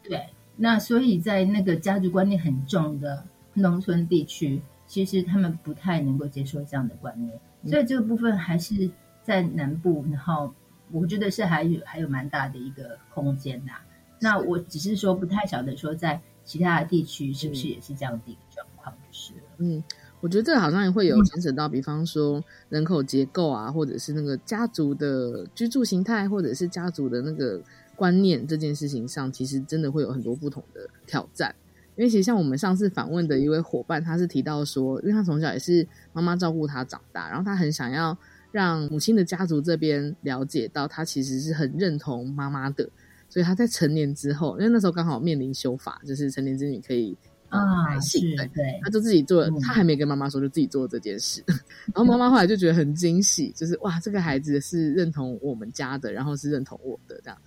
[0.04, 0.26] 对。
[0.56, 8.90] 那所以在那个家族观念很重的农村地区，其实他们不太能够接受这样的观念，所以这个部分还是。
[9.24, 10.54] 在南部，然后
[10.92, 13.72] 我觉得是还有还有蛮大的一个空间的。
[14.20, 19.84] 那我只是说不太晓得说在其他的地区是不是也是这样的一个状况，就是嗯，
[20.22, 27.62] 我觉得这个好像也会有牵扯到，比方说人口结构啊，或者是那个家族的居住形态，或者是家族的那个
[27.96, 31.54] 观念这件事情上，其实真的会有很多不同的挑战。
[31.96, 38.18] 因为其实像我们上次访问的一位伙伴，他是提到说，因为他从小也是妈妈照顾他长大，然后他很想要。
[38.54, 42.88] 让母亲的家族这边了解到，他其实是很认同妈妈的，
[43.28, 47.18] 所以他在成年之后，因为那时候刚好面临修法，就是成年之女可以
[47.50, 48.20] 啊，是，
[48.54, 51.44] 对，他就自己做，他还没跟妈妈说，就自己做这件事。
[51.96, 57.38] 然后妈妈后来就觉得很惊喜，就是哇，这个孩子是认同我们家的，然后是认同我的这样。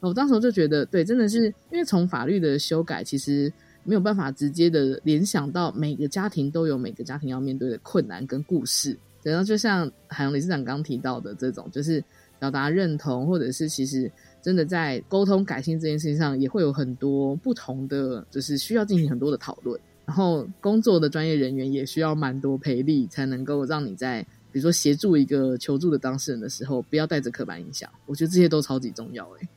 [0.00, 3.50] 我当时就觉得，对，真的是因为从法律的修改，其实
[3.82, 8.98] 没有办法直接的联想到每个家庭都有每个家庭要面对的困难跟故事。
[9.22, 12.02] 然后就像海洋理事长刚提到的这种，就是
[12.38, 19.78] 表达认同，或者是其实真的在沟通改进这件事情上，也会有很多不同的，就是需要进行很多的讨论。
[20.06, 27.88] 然后工作的专业人员也需要蛮多陪力，才能够让你在比如说协助一个求助的当事人的时候，不要带着刻板印象。
[28.06, 29.24] 我觉得这些都超级重要。
[29.40, 29.48] 哎，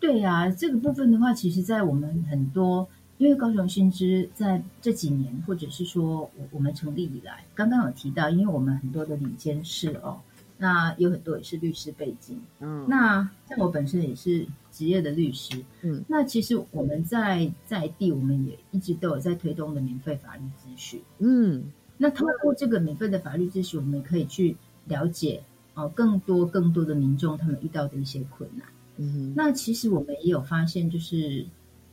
[0.00, 2.88] 对呀，这个部分的话，其实，在我们很多。
[3.18, 10.20] 因为高雄新知在这几年，或者是说我我们成立以来，刚刚有提到，因为我们很多的理监事哦，
[10.56, 21.64] 那有很多也是律师背景，嗯，那像我本身也是职业的律师，嗯，那其实我们在在地，我们也一直都有在推动的免费法律咨询，嗯，
[21.96, 24.56] 那透过这个免费的法律咨询，我们可以去
[24.86, 25.42] 了解
[25.74, 28.66] 呃更多更多的民众他们遇到的一些困难。
[29.00, 31.46] 嗯那其实我们也有发现，就是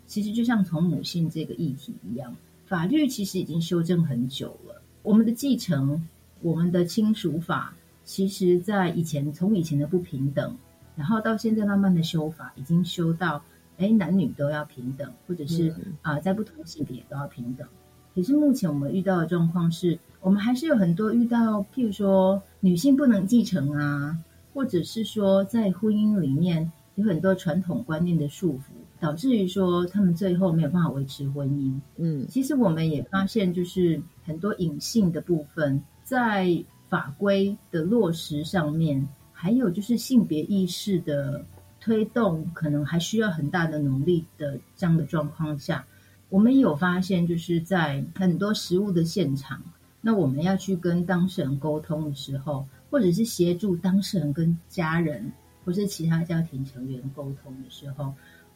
[0.07, 2.35] 其实就像从母性这个议题一样，
[2.65, 4.81] 法律其实已经修正很久了。
[5.03, 6.07] 我们的继承，
[6.41, 10.55] 我们的亲属法，其实在以前从以前的不平等，
[10.95, 13.43] 然后到现在慢慢的修法，已经修到
[13.77, 15.69] 哎男女都要平等，或者是
[16.01, 17.67] 啊、呃在不同性别都要平等。
[18.13, 24.17] 可是目前我们遇到的状况是，我们还是有很多遇到，譬如说女性不能继承啊，
[24.53, 31.79] 或者是说在婚姻里面有很多传统观念的束缚，导致于说他们最后没有办法维持婚姻。
[31.97, 41.45] 嗯，其实我们也发现，就是很多隐性的部分在法规的落实上面，还有就是性别意识的
[41.79, 45.85] 推动，可能还需要很大的努力的这样的状况下，
[46.29, 49.61] 我们也有发现，就是在很多实物的现场，
[50.01, 55.31] 那我们要去跟当事人沟通的时候，或者是协助当事人跟家人
[55.63, 58.13] 或是其他家庭成员沟通的时候，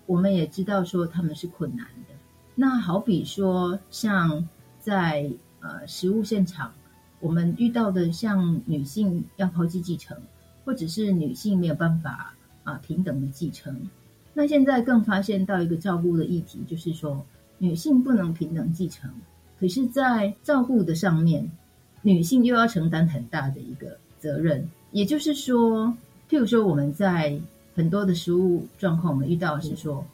[0.09, 2.15] 我们也知道说他们是困难的。
[2.55, 4.49] 那好比说，像
[4.79, 6.73] 在呃实物现场，
[7.19, 10.17] 我们遇到的像女性要抛弃继承，
[10.65, 12.33] 或者是女性没有办法
[12.63, 13.87] 啊、平等的继承。
[14.33, 17.23] 那现在更发现到一个照顾的议题，就是说
[17.59, 19.11] 女性不能平等继承，
[19.59, 21.47] 可是，在照顾的上面，
[22.01, 24.67] 女性又要承担很大的一个责任。
[24.91, 25.95] 也就是说，
[26.27, 27.39] 譬如说我们在
[27.75, 30.05] 很多的食物状况，我们遇到的是说，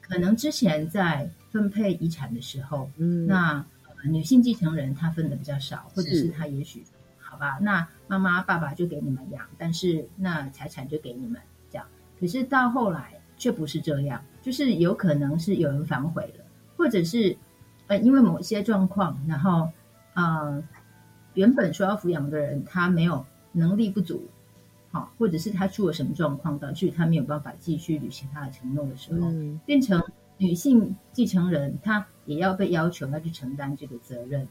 [0.00, 3.26] 可能之前在分配遗产的时候，嗯。
[3.26, 3.64] 那、呃
[4.08, 6.26] 女性继承人她分的比较少，或者是。
[6.26, 6.84] 是她也许
[7.18, 11.40] 好吧，那妈妈爸爸就给你们养，但是那财产就给你们
[11.70, 11.84] 这样。
[12.20, 16.44] 可是到后来却不是这样，就是有可能是有人反悔了，
[16.76, 17.36] 或者是
[17.88, 19.68] 呃因为某些状况，然后
[20.14, 20.62] 呃
[21.34, 24.22] 原本说要抚养的人他没有能力不足，
[24.96, 30.02] 好、或者是他出了什么状况，导致他没有办法继续履行他的承诺的时候，嗯变成
[30.38, 34.48] 女性继承人，她也要被要求要去承担这个责任。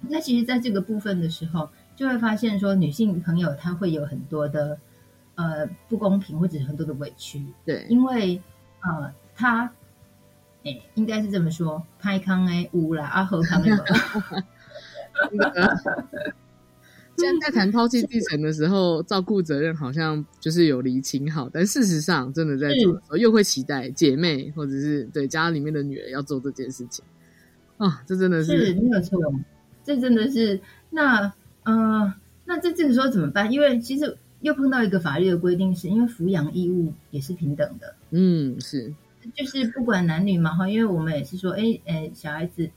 [0.00, 4.78] 那其实，在这个部分的时候，就会发现说，女性朋友她会有很多的
[5.36, 7.44] 呃不公平，或者很多的委屈。
[7.64, 8.40] 对，因为
[8.82, 9.72] 呃，她
[10.64, 13.70] 诶，应该是这么说，拍康诶乌啦，啊喝康诶
[17.16, 27.04] 现在在谈抛弃继承的时候，照顾责任好像就是有厘清好，但事实上真的在做的时候，又会期待姐妹或者是对家里面的女儿要做这件事情
[27.78, 29.18] 啊，这真的是没有错，
[29.82, 30.60] 这真的是
[30.90, 31.32] 那
[31.64, 32.14] 呃，
[32.44, 33.50] 那在这个时候怎么办？
[33.50, 38.92] 因为其实又碰到一个法律的规定是，因为抚养义务也是平等的，嗯，是
[39.34, 42.68] 就是不管男女嘛哈，因为我们也是说，哎哎，小孩子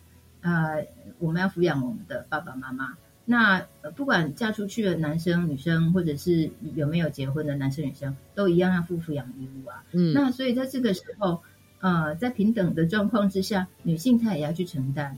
[0.42, 0.88] 呃，
[1.20, 2.94] 我们要抚养我们的爸爸妈妈。
[3.32, 9.84] 那、呃、不管嫁出去的男生、女生，或者是有没有结婚的男生、女生，都一样要负抚养义务啊。
[9.92, 11.40] 嗯那所以在这个时候，
[11.80, 15.16] 呃，在平等的状况之下，女性她也要去承担。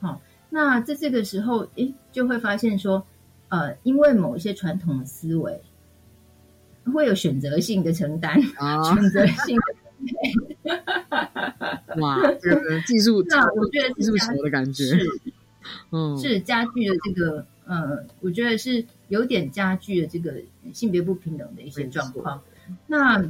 [0.00, 3.06] 好、那在这个时候，诶，就会发现说，
[3.50, 5.62] 呃，因为某一些传统的思维，
[6.92, 9.62] 会有选择性的承担，啊选择性的
[12.00, 15.08] 哇，这个技术 那我觉得技术球的感觉，是
[15.90, 20.34] 嗯，是加剧了这个呃，我觉得是有点加剧了这个
[20.72, 22.42] 性别不平等的一些状况。
[22.86, 23.22] 那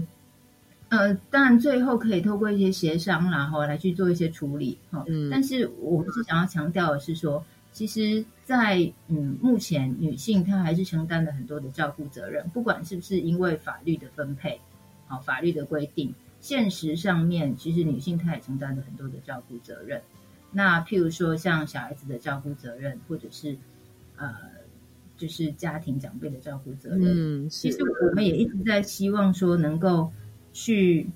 [0.88, 5.04] 呃，当然最后可以透过一些协商，然后来去做一些处理哈。
[5.08, 14.60] 嗯但是我们是想要强调的是说，其实在，嗯目前女性她还是承担了很多的照顾责任，不管是不是因为法律的分配，
[15.08, 20.00] 好、法律的规定，现实上面其实女性她也承担了很多的照顾责任。
[20.54, 23.56] 那譬如说像小孩子的照顾责任，或者是
[24.16, 24.32] 呃，
[25.16, 27.02] 就是家庭长辈的照顾责任。
[27.44, 30.12] 嗯其实我们也一直在希望说，能够
[30.52, 31.08] 去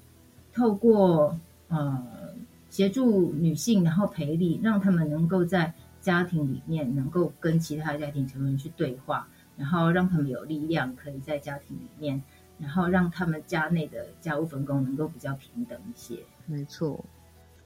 [0.53, 2.35] 透过呃
[2.69, 12.23] 协助女性，然后陪力，让他们能够在家庭里面能够跟其他家庭成员去对话，然后让他们有力量，可以在家庭里面，
[12.59, 16.19] 然后让他们家内的家务分工能够比较平等一些。
[16.47, 17.05] 没错。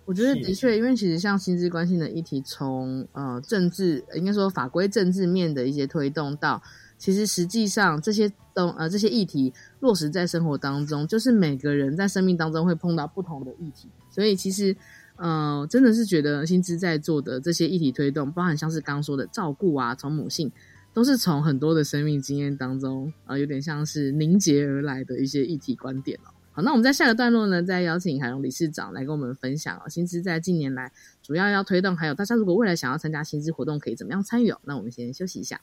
[0.05, 6.63] 我觉得的确，因为其实像薪资关系的议题从，呃政治应该说法规政治面的一些推动到，
[6.99, 14.77] 其实实际上这些东呃这些议题落实在生活当中，就是每个人在生命当中会碰到不同的议题，所以其实
[15.17, 20.51] 呃真的是觉得薪资在做的这些议题推动，包含像是刚刚说的照顾啊，从母性。
[20.95, 26.29] 都是从很多的生命经验当中，呃，有点像是凝结而来的一些议题观点哦。
[26.55, 30.93] 好，那我们在下个段落呢，再邀请海龙理事长来跟我们分享哦，薪资在近年来
[31.23, 34.61] 主要要推动，还有大家如果未来想要参加薪资活动，可以怎么样参与哦？
[34.65, 35.59] 那我们先休息一下。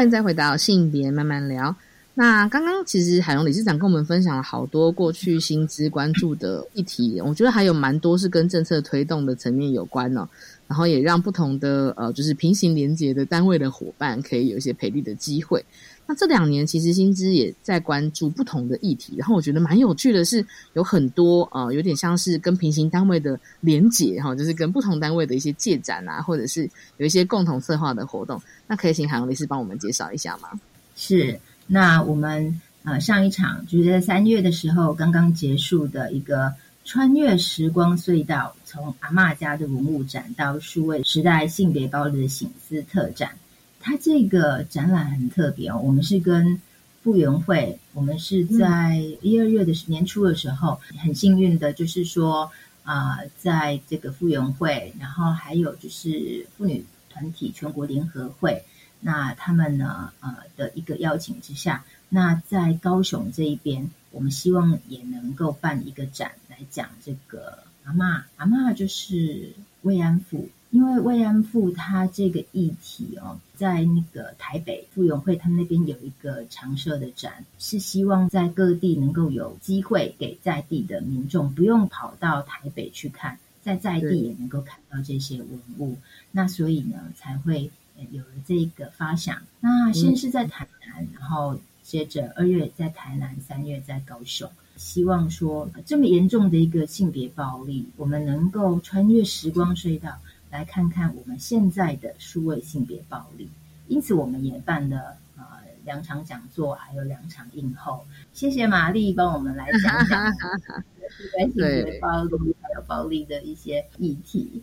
[0.00, 1.76] 欢迎再回到性别慢慢聊。
[2.20, 10.28] 那刚刚其实海荣理事长跟我们分享了好多过去薪资关注的议题，我觉得还有蛮多是跟政策推动的层面有关呢。
[10.68, 15.64] 然后也让不同的呃，就是平行连接的单位的伙伴可以有一些培力的机会。
[16.06, 20.44] 那这两年其实薪资也在关注不同的议题，然后我觉得蛮有趣的是，
[20.74, 26.68] 有很多呃，有点像是跟平行单位的连结哈，就是跟不同单位的一些借展啊，或者是
[26.98, 28.38] 有一些共同策划的活动。
[28.66, 30.50] 那可以请海洋理事帮我们介绍一下吗？
[30.94, 31.40] 是，
[31.72, 36.52] 那我们呃上一场就是在三月的时候刚刚结束的一个
[36.84, 43.30] 穿越时光隧道，从阿嬷家的文物展到数位时代性别暴力的醒思特展。
[43.78, 46.60] 它这个展览很特别哦，我们是跟
[47.02, 52.50] 复原会，我们是在一二月的年初的时候，很幸运的，就是说
[52.82, 58.62] 啊，在这个复原会，然后还有就是妇女团体全国联合会，
[59.00, 70.48] 那他们呢呃的一个邀请之下，那在高雄这一边，我们希望也能够办一个展来讲这个阿嬷，阿嬷就是慰安妇。
[70.72, 85.96] 因为慰安妇她这个议题哦，在那个台北妇委会他们那边有一个常设的展，是希望在各地能够有机会给在地的民众不用跑到台北去看，在在地也能够看到这些文物。
[86.30, 87.72] 那所以呢，才会
[88.10, 89.40] 有了这个发想。
[89.60, 100.18] 那先是在台南，然后接着二月在台南，三月在高雄，希望说这么严重的一个性别暴力，我们能够穿越时光隧道。
[100.50, 103.48] 来看看我们现在的数位性别暴力，
[103.86, 105.44] 因此我们也办了呃
[105.84, 108.04] 两场讲座，还有两场映后。
[108.32, 114.60] 谢谢玛丽帮我们来讲讲数位性别暴力还有暴力的一些议题。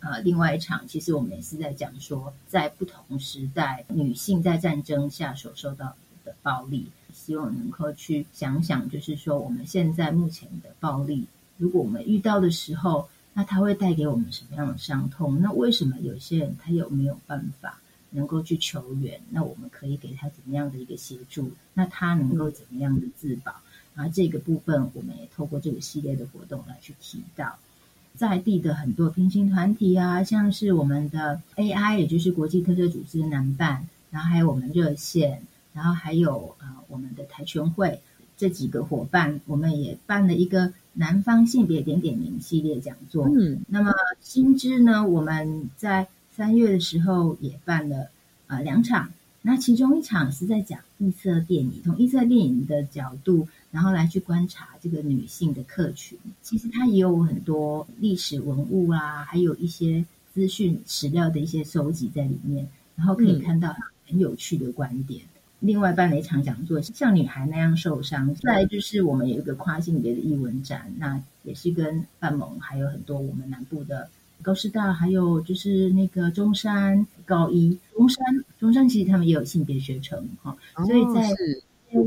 [0.00, 5.94] 呃，另外一场其实我们也是在讲说，在不同时代女性在战争下所受到
[6.24, 11.26] 的暴力，希望能够去想想，就是说我们现在目前的暴力，
[11.56, 13.08] 如果我们遇到的时候。
[13.32, 15.40] 那它会带给我们什么样的伤痛？
[15.40, 17.80] 那为什么有些人他有没有办法
[18.10, 19.20] 能够去求援？
[19.30, 21.52] 那我们可以给他怎么样的一个协助？
[21.72, 23.54] 那他能够怎么样的自保？
[23.94, 27.56] 然后这个部分，我们也透过这个系列的活动来去提到
[28.16, 35.42] 在地的很多平行团体啊，像是我们的 AI，也就是国际特色组织南办，然后还有我们热线，
[35.72, 38.00] 然后还有呃我们的台全会
[38.36, 40.72] 这几个伙伴，我们也办了一个。
[40.92, 45.06] 南方性别点点名系列讲座，嗯，那么新知呢？
[45.06, 48.08] 我们在三月的时候也办了
[48.48, 49.08] 呃两场，
[49.42, 56.18] 那其中一场是在讲异色电影，从异色电影的角度，然后来去观察这个女性的客群。
[56.42, 63.74] 其实它也有很多历史文物啊，还有一些资讯史料的一些收集在里面，然后可以看到
[64.06, 65.22] 很有趣的观点。
[65.60, 68.34] 另外办了一场讲座，像女孩那样受伤。
[68.34, 74.08] 再就是我们有一个跨性别的艺文展，那也是跟范蒙还有很多我们南部的
[74.42, 78.24] 高师大，还有就是那个中山高一、中山
[78.60, 80.56] 中山，其实他们也有性别学程哈。
[80.86, 81.34] 所以在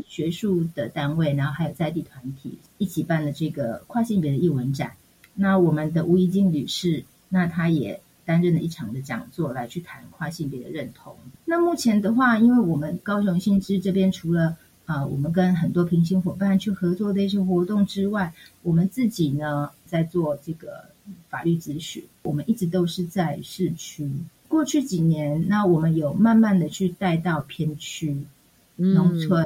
[0.08, 4.94] 学术的单位，然后还有在地团体一起办了这个跨性别的艺文展。
[5.34, 8.00] 那我们的吴怡静女士，那她也。
[8.26, 11.14] 担任了一场的讲座来去谈跨性别的认同。
[11.44, 20.86] 那目前的话，因为我们高雄新知这边除了啊，我们跟很多平行伙伴去合作的一些活动之外，我们自己呢在做这个
[21.30, 22.02] 法律咨询。
[22.22, 24.10] 我们一直都是在市区，
[24.54, 28.16] 过去几年，那我们有慢慢的去带到偏区、
[28.76, 29.42] 农村，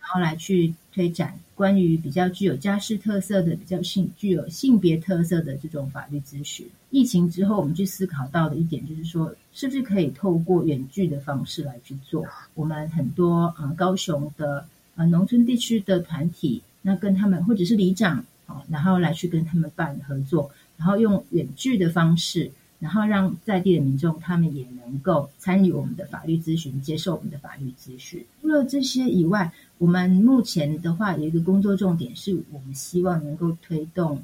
[0.00, 1.38] 然后来去推展。
[1.54, 12.26] 关于比较具有家事特色的、比较性具有性别特色的这种法律咨询，疫情之后，我们去思考到的一点就是说，是不是可以透过远距的方式来去做？
[12.54, 22.50] 我们很多呃高雄的呃农村地区的团体，那跟他们或者是里长啊，然后来去跟他们办合作，然后用远距的方式。
[22.80, 28.24] 然后让在地的民众，他们也能够参与我们的法律咨询，接受我们的法律咨询。
[28.40, 34.22] 除了这些以外，我们目前的话有一个工作重点，是我们希望能够推动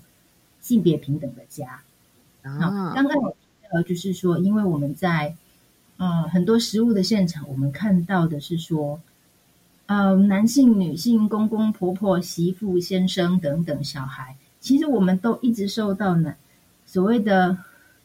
[0.60, 1.82] 性别平等的家。
[2.42, 3.36] 啊，刚刚我提
[3.72, 5.34] 到，就是说，因为我们在
[5.96, 9.00] 呃很多食物的现场，我们看到的是说，
[9.86, 16.36] 呃，男性、女性、公公婆婆、媳妇、先生等等小孩，其实我们都一直受到呢
[16.86, 17.58] 所谓的。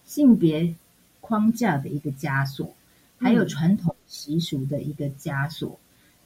[0.09, 0.73] 性别
[1.21, 2.73] 框架的一个枷锁，
[3.19, 5.79] 还有传统习俗的一个枷锁。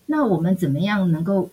[0.05, 1.49] 那我们怎么样能够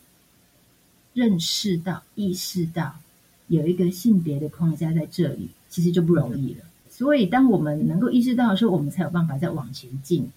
[1.12, 3.01] 认识到、意识到
[3.49, 6.61] 有一个性别的框架在这里，其实就不容易了。
[6.89, 10.31] 所以，当我们能够意识到的时候，我们才有办法再往前进。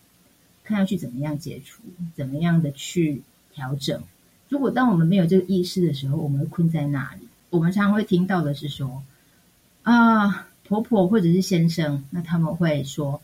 [0.63, 1.83] 看要去怎么样解除，
[2.15, 3.21] 怎么样的去
[3.53, 4.01] 调整。
[4.49, 7.27] 如果当我们没有这个意识的时候，我们会困在那里。
[7.51, 9.03] 我们常常会听到的是说，
[9.83, 13.21] 啊，婆婆或者是先生，那他们会说，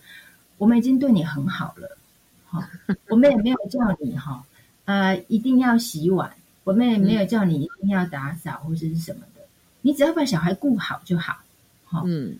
[0.57, 1.97] 我们已经对你很好了，
[2.45, 2.69] 哈，
[3.07, 4.45] 我们也没有叫你哈，
[4.85, 6.33] 呃，一定要洗碗，
[6.63, 9.41] 我们也没有叫你一定要打扫或者是什么的，
[9.81, 11.39] 你只要把小孩顾好就好，
[11.85, 12.37] 哈，嗯，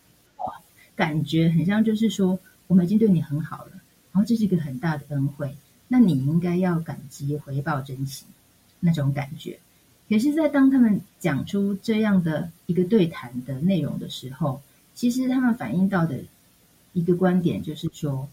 [0.95, 2.38] 感觉很像就是说，
[2.68, 3.72] 我们已经对你很好了，
[4.12, 5.56] 然后这是一个很大的恩惠，
[5.88, 8.26] 那你应该要感激、回报、珍惜
[8.80, 9.58] 那种感觉。
[10.10, 14.60] 可是，在当他们讲出这样的一个对谈的内容的时候，
[15.00, 16.20] 其实他们反映到的
[16.91, 18.28] 一个观点就是说，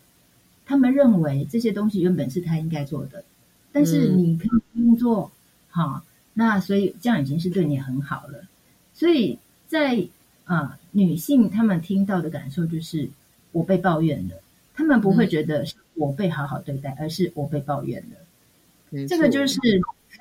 [0.64, 3.22] 他们认为这些东西原本是他应该做的，
[3.70, 5.30] 但是你可以不用做，
[5.70, 6.02] 哈，
[6.34, 8.48] 那所以这样已经是对你很好了。
[8.94, 9.38] 所以
[9.68, 10.08] 在
[10.44, 13.08] 啊，女性她们听到的感受就是
[13.52, 14.34] 我被抱怨了，
[14.74, 19.06] 他们不会觉得是我被好好对待，而是我被抱怨了。
[19.06, 19.60] 这个就是。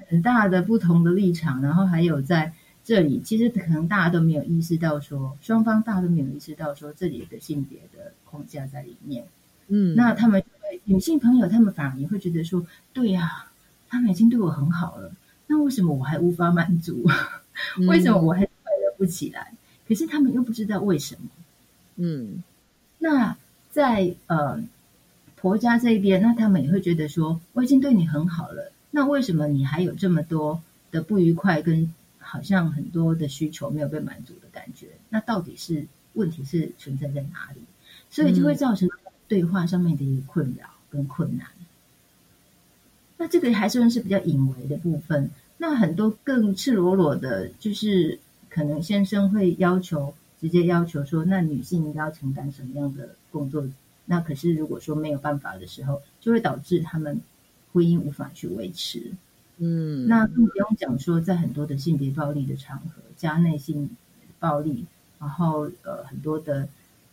[0.09, 2.51] 很大的不同的立场，然后还有在
[2.85, 9.25] 这里，其实可能大家都没有意识到，说双方大家都没有意识到，说这里有个性别的框架在里面。
[9.67, 10.43] 嗯，那他们
[10.83, 12.63] 女性朋友，他们反而也会觉得说，
[12.93, 13.47] 对呀，
[13.89, 15.11] 他们已经对我很好了，
[15.47, 17.09] 那为什么我还无法满足？
[17.87, 19.53] 为什么我还快乐不起来？
[19.87, 21.21] 可是他们又不知道为什么。
[21.95, 22.43] 嗯，
[22.99, 23.35] 那
[23.71, 24.63] 在呃
[25.35, 28.71] 婆家这边，那他们也会觉得说，我已经对你很好了。
[28.91, 30.61] 那为什么你还有这么多
[30.91, 31.91] 的不愉快，跟
[32.35, 34.87] 好像很多的需求没有被满足的感觉？
[35.09, 37.61] 那到底是问题是存在在哪里？
[38.09, 38.89] 所以就会造成
[39.29, 41.47] 对话上面的一个困扰跟困难。
[43.15, 45.31] 那这个还算是比较隐微的部分。
[45.57, 48.19] 那很多更赤裸裸的，就是
[48.49, 53.65] 可能先生会要求直接要求说，那女性应该要承担什么样的工作？
[54.03, 57.21] 那可是如果说没有办法的时候，就会导致他们。
[57.73, 59.11] 婚姻无法去维持，
[59.57, 63.89] 嗯，那更不用讲说，在很多的性别暴力的场合，家内性
[64.37, 64.85] 暴力，
[65.17, 66.67] 然后呃很多的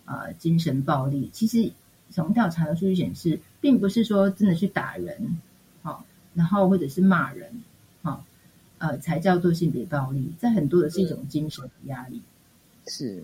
[0.06, 1.70] 呃精神暴力，其实
[2.10, 5.38] 从调查的数据显示，并不是说真的去打人，
[5.82, 7.62] 好，然后或者是骂人，
[8.02, 8.24] 好，
[8.78, 12.20] 呃才叫做性别暴力，在很多的是一种精神的压力，
[12.88, 13.22] 是，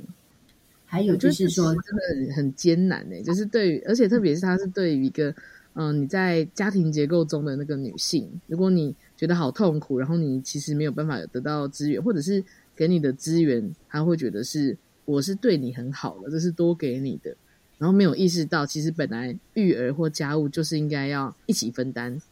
[0.87, 5.35] 还有就是说真的很艰难呢，就是对于，而且特别是他是对于一个。
[5.75, 12.43] 嗯，你在家庭结构中的那个女性，如果你觉得好痛苦，然后你其实没有办法得到资源，或者是
[12.77, 17.37] 给你的资源，他会觉得是我是对你很好的，这是多给你的，
[17.79, 22.23] 然后没有意识到，其实本来育儿或家务就是应该要一起分担，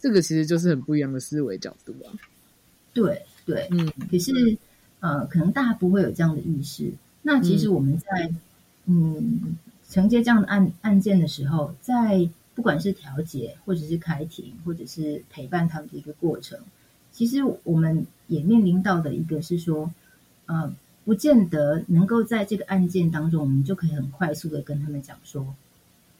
[0.00, 2.10] 这个其实就是很不一样的思维角度啊。
[2.92, 4.58] 对对，嗯，可是
[4.98, 6.90] 呃，可能大家不会有这样的意识。
[7.22, 8.30] 那其实我们在
[8.86, 9.56] 嗯
[9.88, 16.58] 承接这样的案案件的时候，在不管是调解，或者是开庭，或者是陪伴他们的一个过程，
[17.12, 19.92] 其实我们也面临到的一个是说，
[20.46, 20.72] 呃，
[21.04, 25.54] 不见得能够在这个案件当中，我们就可以很快速的跟他们讲说，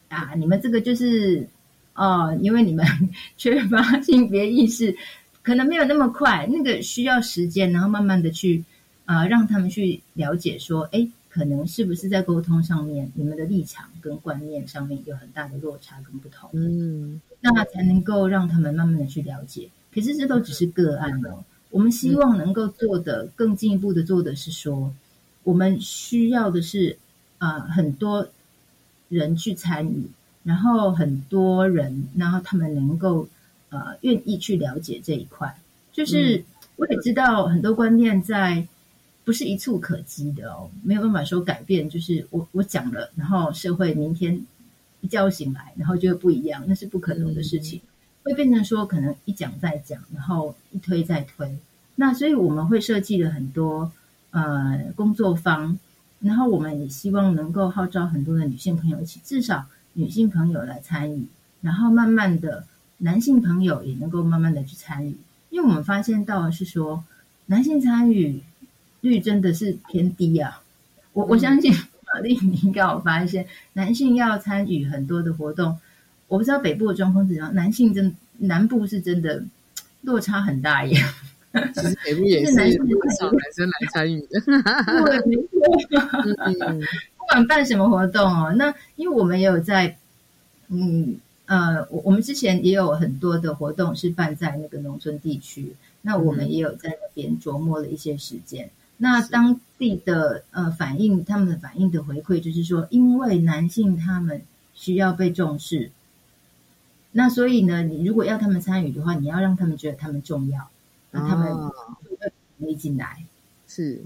[0.09, 1.49] 啊，你们这个就是
[1.95, 2.85] 哦，因为你们
[3.39, 4.97] 缺乏性别意识，
[5.43, 8.65] 可能没有那么快，那个需要时间，然后慢慢的去
[9.05, 11.09] 啊，让他们去了解说，哎。
[11.35, 16.49] 可能是不是在沟通上面，你们的立场跟观念上面有很大的落差跟不同？
[16.53, 19.69] 嗯，那才能够让他们慢慢的去了解。
[19.93, 21.43] 可是这都只是个案哦。
[21.71, 24.95] 我们希望能够做的更进一步的做的是说，
[25.43, 26.97] 我们需要的是
[27.39, 28.29] 啊很多
[29.09, 30.07] 人去参与，
[30.45, 33.29] 然后很多人，然后他们能够
[33.71, 35.53] 呃愿意去了解这一块。
[35.93, 36.45] 就是
[36.77, 38.69] 我也知道很多观念在。
[39.25, 41.89] 不是一蹴可及的哦，没有办法说改变。
[41.89, 44.45] 就是我我讲了，然后社会明天
[45.01, 47.81] 一觉醒来，然后就会不一样，那是不可能的事情。
[48.23, 51.59] 会变成说，可能一讲再讲，然后一推再推。
[51.95, 53.91] 那所以我们会设计了很多
[54.31, 55.79] 呃工作坊，
[56.21, 59.65] 然后我们也希望能够号召很多的女性朋友一起，至少
[59.95, 61.27] 女性朋友来参与，
[61.61, 62.67] 然后慢慢的
[62.99, 65.17] 男性朋友也能够慢慢的去参与。
[65.51, 67.05] 因为我们发现到是说，
[67.47, 68.43] 男性参与。
[69.05, 70.63] 率真的是偏低啊！
[71.13, 75.79] 我我相信玛丽，你应该有发现，男性要参与很多的活动，
[76.27, 79.45] 我不知道北部的状况怎样，男性真南部是真的
[80.01, 80.99] 落差很大耶。
[81.75, 86.81] 其实北部也 是男生男生来参与的，对，没错。
[87.17, 89.97] 不管办什么活动哦，那因为我们也有在，
[90.69, 98.69] 嗯呃，我我们之前也有很多的活动是办在那个农村地区，那我们也有在那边琢磨了一些时间。
[99.05, 104.41] 那当地的呃反应，他们的反应的回馈就是说，因为男性他们
[104.73, 105.91] 需要被重视，
[107.13, 110.71] 那所以呢，你如果要他们参与的话，你要让他们觉得他们重要，
[111.11, 111.71] 那他们哦
[112.19, 113.23] 会没进来。
[113.69, 114.01] 是。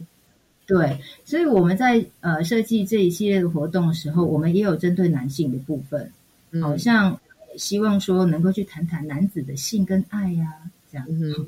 [0.66, 6.10] 对，所以我们在呃设计这一系列的活动的时候，我们也有针对男性的部分，
[6.50, 6.60] 嗯。
[6.60, 7.20] 好、像
[7.56, 10.54] 希望说能够去谈谈男子的性跟爱呀、
[10.90, 11.06] 这样。
[11.08, 11.46] 嗯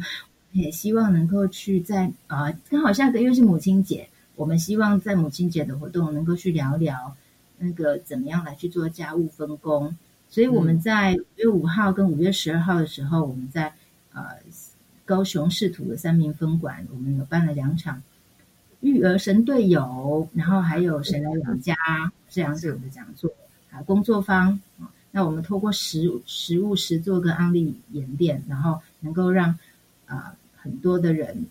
[0.52, 7.16] 也希望能够去在啊，刚好下个月是母亲节，我们希望在母亲节的活动能够去聊聊
[7.58, 9.96] 那个怎么样来去做家务分工。
[10.28, 13.72] 所以我们在五月五号跟五月十二号的时候，我们在
[14.12, 14.22] 呃
[15.04, 18.02] 高雄市土的三明分馆，我们有办了两场
[18.80, 21.76] 育儿神队友，然后还有谁来养家
[22.28, 23.30] 这两场的讲座
[23.70, 24.90] 啊工作坊啊。
[25.10, 29.58] 那我们透过实实物实做跟案例演练，然后能够让
[30.06, 31.46] 啊、很多的人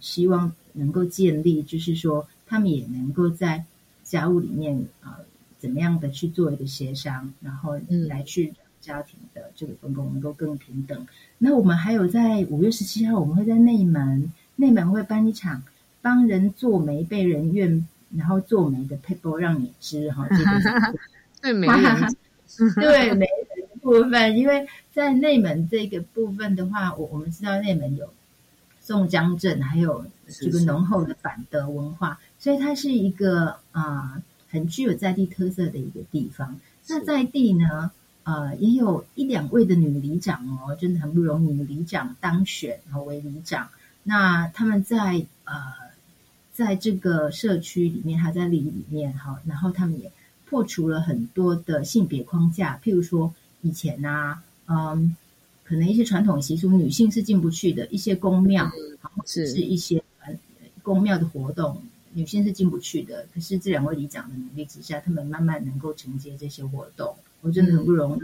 [0.00, 3.64] 希望能够建立，就是说他们也能够在
[4.02, 5.18] 家务里面啊、
[5.58, 11.06] 怎么样的去做一个协商，然后来去家庭的这个分工能够更平等。
[11.38, 15.62] 那我们还有在五月十七号，我们会在内门，内门会办一场
[16.02, 20.94] 帮人做媒被人愿，然后做媒的 paper 让你知哈， 这个
[21.40, 22.16] 对媒人。
[22.76, 28.06] 对媒人的部分，因为在内门这个部分的话，我我们知道内门有
[28.84, 36.60] 宋江镇，还有这个浓厚的板德文化，所以它是一个啊、很具有在地特色的一个地方。
[36.86, 37.90] 那在地呢，
[38.24, 43.70] 呃，也有一两位的女里长哦，真的很不容易，女里长当选然后为里长。
[44.02, 45.54] 那他们在呃，
[46.52, 50.12] 在这个社区里面，还在里里面哈，然后他们也
[50.44, 53.32] 破除了很多的性别框架，譬如说
[53.62, 55.16] 以前啊、嗯，
[55.64, 58.70] 可能一些传统习俗，女性是进不去的，一些宫庙，
[59.24, 60.32] 是是一些呃
[60.82, 63.26] 宫庙的活动，女性是进不去的。
[63.34, 68.20] 可是这两位里长的努力之下，他们慢慢能够承接这些活动，我真的很不容易。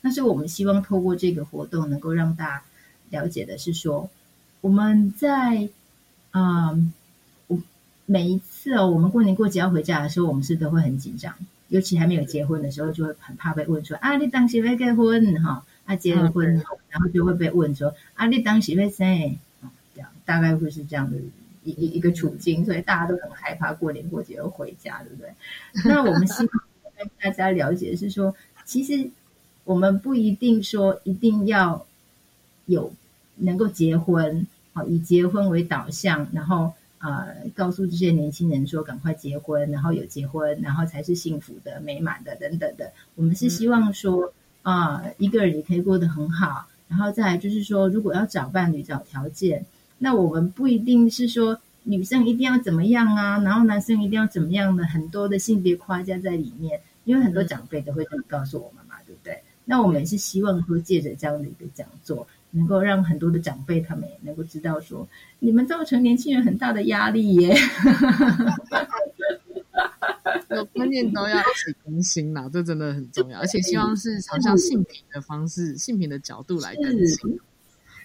[0.00, 2.62] 那所以我们希望透过这个活动，能够让大
[3.10, 4.08] 家了解的是说，
[4.60, 5.68] 我们在
[6.30, 6.92] 嗯，
[7.48, 7.58] 我
[8.06, 11.34] 每一次哦，我们过年过节要回家的时候，我们是都会很紧张，
[11.68, 15.66] 尤其还没有结婚的时候，就会很怕被问说啊，你当时没结婚哈？
[15.84, 19.06] 啊，结了婚后，然后就会被问说啊，你当时会生？
[19.60, 21.18] 啊，这样大概会是这样的
[21.62, 25.34] 一一一个处境，所以大家都很害怕过年过节要回家，对不对？
[25.84, 26.48] 那我们希望
[26.96, 29.10] 跟大家了解的是说，其实
[29.64, 31.86] 我们不一定说一定要
[32.66, 32.92] 有
[33.36, 42.92] 能够结婚，好以结婚为导向，然后呃告诉这些年轻人说赶快结婚，然后有结婚，然后才是幸福的、美满的等等的。
[43.14, 44.32] 我们是希望说
[44.64, 49.64] 啊、一个人也可以过得很好，然后再来就是说，如果要找伴侣、找条件，
[49.98, 59.38] 那我们不一定是说女生一定要怎么样啊，然后男生一定要怎么样的，很多的性别框架在里面，因为很多长辈都会这么告诉我们嘛，对不对？
[59.66, 65.06] 那我们是希望说借着这样的一个讲座，能够让很多的长辈他们也能够知道说，
[65.40, 67.54] 你们造成年轻人很大的压力耶。
[70.50, 77.38] 有观念都要一起更新啦，这真的很重要，而且希望是朝向性平的方式、性平的角度来更新。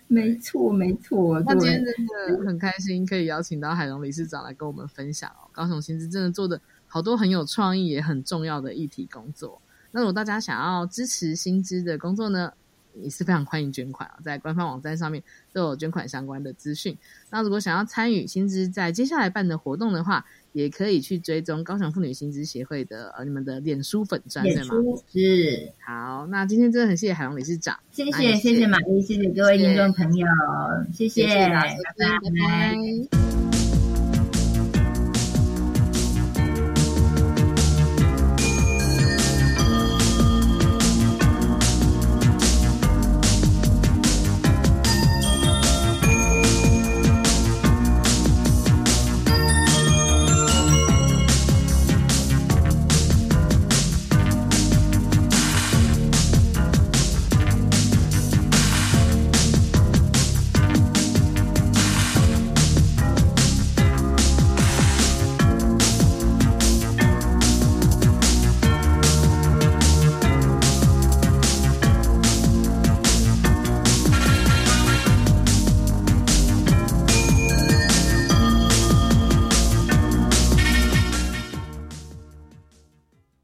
[0.08, 1.40] 没错，没错。
[1.42, 5.46] 那今天真的很开心，可以邀请到海龙理事长来跟我们分享哦。
[5.52, 9.62] 高雄新知真的做的好多很有创意也很重要的议题工作。
[9.92, 12.52] 那如果大家想要支持新知的工作呢，
[12.96, 15.22] 也是非常欢迎捐款啊，在官方网站上面
[15.54, 16.98] 都有捐款相关的资讯。
[17.30, 24.76] 那如果想要参与新知在接下来办的活动的话，也可以去追踪高雄妇女薪资协会的呃你们的脸书粉专，对吗？
[25.12, 25.72] 是。
[25.86, 30.28] 好，那今天真的很谢谢海龙理事长，谢谢谢谢马丽，谢谢各位听众朋友，
[30.94, 33.49] 谢谢拜拜拜拜